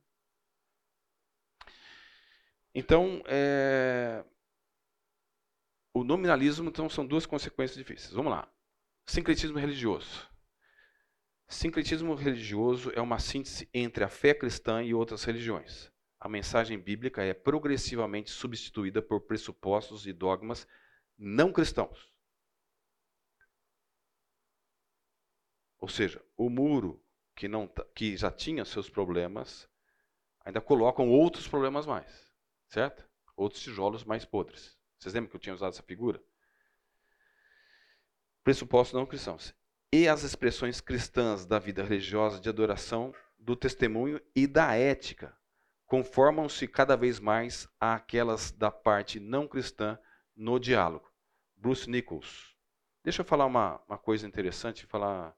[2.79, 4.23] Então, é,
[5.95, 8.13] o nominalismo então, são duas consequências difíceis.
[8.13, 8.47] Vamos lá.
[9.07, 10.31] Sincretismo religioso.
[11.49, 15.91] Sincretismo religioso é uma síntese entre a fé cristã e outras religiões.
[16.21, 20.69] A mensagem bíblica é progressivamente substituída por pressupostos e dogmas
[21.17, 22.13] não cristãos.
[25.79, 27.03] Ou seja, o muro
[27.35, 29.67] que, não, que já tinha seus problemas,
[30.45, 32.26] ainda colocam outros problemas mais,
[32.69, 33.09] certo?
[33.37, 34.77] Outros tijolos mais podres.
[34.99, 36.23] Vocês lembram que eu tinha usado essa figura?
[38.43, 39.55] Pressupostos não cristãos.
[39.93, 45.37] E as expressões cristãs da vida religiosa de adoração, do testemunho e da ética
[45.87, 49.99] conformam-se cada vez mais àquelas da parte não cristã
[50.35, 51.09] no diálogo.
[51.57, 52.57] Bruce Nichols.
[53.05, 55.37] Deixa eu falar uma, uma coisa interessante, falar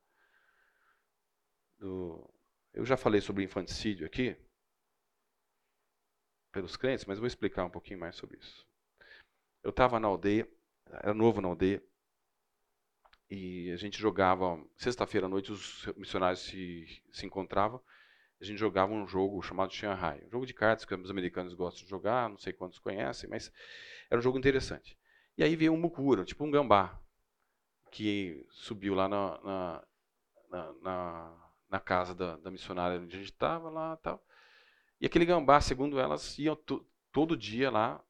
[1.79, 2.29] do,
[2.73, 4.37] eu já falei sobre infanticídio aqui,
[6.53, 8.67] pelos crentes, mas vou explicar um pouquinho mais sobre isso.
[9.63, 10.49] Eu estava na aldeia,
[10.91, 11.83] era novo na aldeia,
[13.31, 17.81] e a gente jogava, sexta-feira à noite os missionários se, se encontravam,
[18.41, 21.85] a gente jogava um jogo chamado Shanghai, um jogo de cartas que os americanos gostam
[21.85, 23.53] de jogar, não sei quantos conhecem, mas
[24.09, 24.97] era um jogo interessante.
[25.37, 26.99] E aí veio um mucura, tipo um gambá,
[27.91, 29.85] que subiu lá na,
[30.51, 34.25] na, na, na casa da, da missionária onde a gente estava lá tal.
[35.01, 36.59] E aquele gambá, segundo elas, iam
[37.13, 38.03] todo dia lá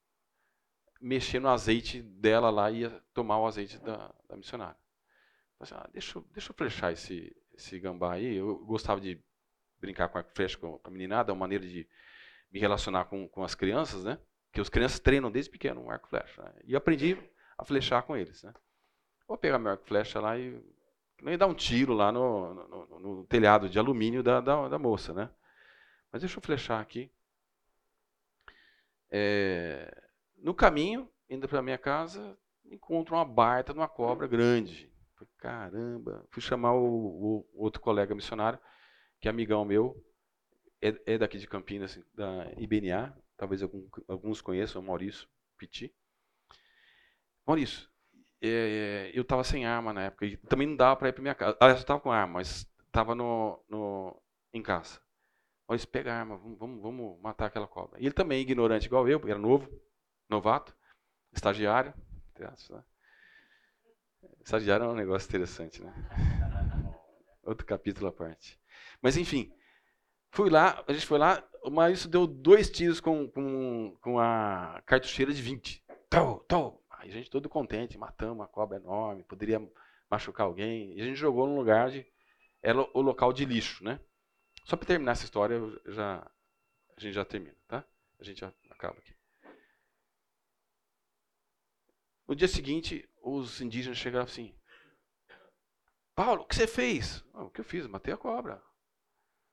[1.01, 4.77] mexer no azeite dela lá ia tomar o azeite da, da missionária.
[5.61, 8.37] Assim, ah, deixa, deixa eu flechar esse, esse gambá aí.
[8.37, 9.23] Eu gostava de
[9.81, 11.89] brincar com a flecha com a meninada, é uma maneira de
[12.51, 14.19] me relacionar com, com as crianças, né?
[14.53, 16.43] Que os crianças treinam desde pequeno um arco e flecha.
[16.43, 16.53] Né?
[16.65, 17.19] E aprendi
[17.57, 18.53] a flechar com eles, né?
[19.27, 20.61] Vou pegar meu arco e flecha lá e
[21.21, 24.79] não ia dar um tiro lá no, no, no telhado de alumínio da, da, da,
[24.79, 25.31] moça, né?
[26.13, 27.11] Mas deixa eu flechar aqui.
[29.11, 34.93] É, no caminho, indo para minha casa, encontro uma barta de uma cobra grande.
[35.39, 38.59] Caramba, fui chamar o, o, outro colega missionário,
[39.21, 39.97] que é amigão meu,
[40.81, 45.93] é, é daqui de Campinas, da IBNA, talvez algum, alguns conheçam, o Maurício Piti.
[47.47, 47.89] Maurício,
[48.41, 50.27] é, eu estava sem arma na época.
[50.27, 51.57] E também não dava para ir para minha casa.
[51.61, 54.23] Aliás, eu estava com arma, mas estava no, no,
[54.53, 55.01] em casa.
[55.69, 58.01] Olha, pega a arma, vamos, vamos, matar aquela cobra.
[58.01, 59.71] E ele também, ignorante igual eu, era novo,
[60.29, 60.75] novato,
[61.33, 61.93] estagiário.
[62.39, 62.83] Né?
[64.43, 65.93] Estagiário é um negócio interessante, né?
[67.45, 68.59] Outro capítulo à parte.
[69.03, 69.53] Mas enfim,
[70.31, 74.83] fui lá, a gente foi lá, o Maurício deu dois tiros com, com, com a
[74.87, 75.85] cartucheira de 20.
[76.09, 79.63] Tô, tô, Aí a gente todo contente, matamos uma cobra enorme, poderia
[80.11, 80.97] machucar alguém.
[80.97, 82.05] E a gente jogou num lugar de.
[82.61, 84.01] Era o local de lixo, né?
[84.69, 86.31] Só para terminar essa história, já,
[86.95, 87.83] a gente já termina, tá?
[88.21, 89.17] A gente já acaba aqui.
[92.27, 94.55] No dia seguinte, os indígenas chegaram assim:
[96.15, 97.25] Paulo, o que você fez?
[97.33, 97.87] Oh, o que eu fiz?
[97.87, 98.63] Matei a cobra.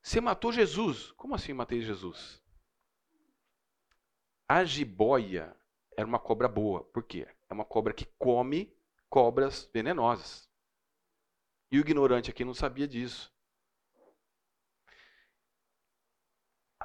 [0.04, 1.14] Você matou Jesus.
[1.14, 2.44] Como assim matei Jesus?
[4.50, 5.56] A jiboia
[5.96, 6.84] era uma cobra boa.
[6.84, 7.26] Por quê?
[7.50, 8.78] É uma cobra que come
[9.10, 10.50] cobras venenosas.
[11.72, 13.34] E o ignorante aqui não sabia disso.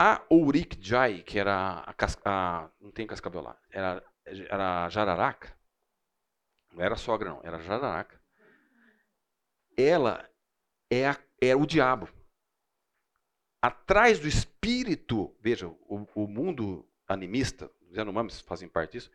[0.02, 1.94] A Ourik Jai, que era a,
[2.24, 5.54] a, não tem cascavel lá, era, era a jararaca,
[6.72, 8.18] não era sogra não, era jararaca.
[9.76, 10.26] Ela
[10.90, 12.08] é, a, é o diabo.
[13.60, 19.10] Atrás do espírito, veja, o, o mundo animista, os Yanomamis fazem parte disso,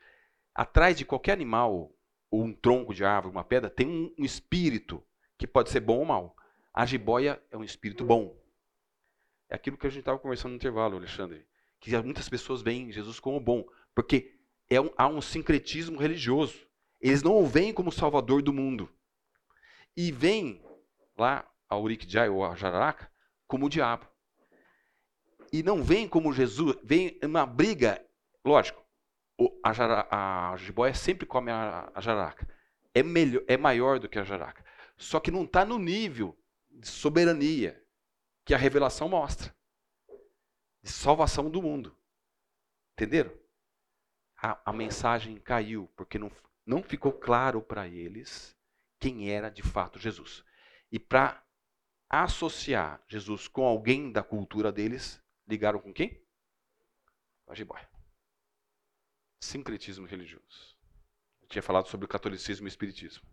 [0.54, 1.92] atrás de qualquer animal,
[2.30, 5.04] ou um tronco de árvore, uma pedra, tem um, um espírito
[5.36, 6.36] que pode ser bom ou mal.
[6.72, 8.45] A jiboia é um espírito bom.
[9.50, 11.46] É aquilo que a gente estava conversando no intervalo, Alexandre.
[11.80, 14.36] Que muitas pessoas veem Jesus como bom, porque
[14.70, 16.66] é um, há um sincretismo religioso.
[17.00, 18.90] Eles não o veem como salvador do mundo.
[19.96, 20.64] E veem
[21.18, 23.10] lá a Urikjai ou a Jararaca
[23.48, 24.08] como o diabo.
[25.52, 28.04] e não vem como Jesus, vem uma briga,
[28.44, 28.84] lógico,
[29.64, 32.48] a, jara, a jiboia sempre come a, a jararaca.
[32.94, 34.66] É, melhor, é maior do que a jararaca.
[34.98, 36.38] Só que não está no nível
[36.70, 37.82] de soberania
[38.46, 39.54] que a revelação mostra.
[40.82, 41.98] De salvação do mundo.
[42.94, 43.36] Entenderam?
[44.38, 46.32] A, a mensagem caiu, porque não,
[46.66, 48.56] não ficou claro para eles
[49.00, 50.46] quem era de fato Jesus.
[50.92, 51.44] E para
[52.08, 56.24] associar Jesus com alguém da cultura deles, ligaram com quem?
[57.46, 57.90] Com a jiboia.
[59.42, 60.78] Sincretismo religioso.
[61.42, 63.28] Eu tinha falado sobre o catolicismo e o espiritismo.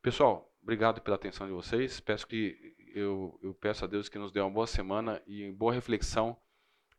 [0.00, 2.00] Pessoal, obrigado pela atenção de vocês.
[2.00, 5.72] Peço que eu, eu peço a Deus que nos dê uma boa semana e boa
[5.72, 6.36] reflexão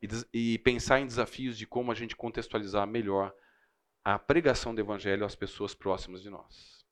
[0.01, 3.33] e, e pensar em desafios de como a gente contextualizar melhor
[4.03, 6.84] a pregação do evangelho às pessoas próximas de nós.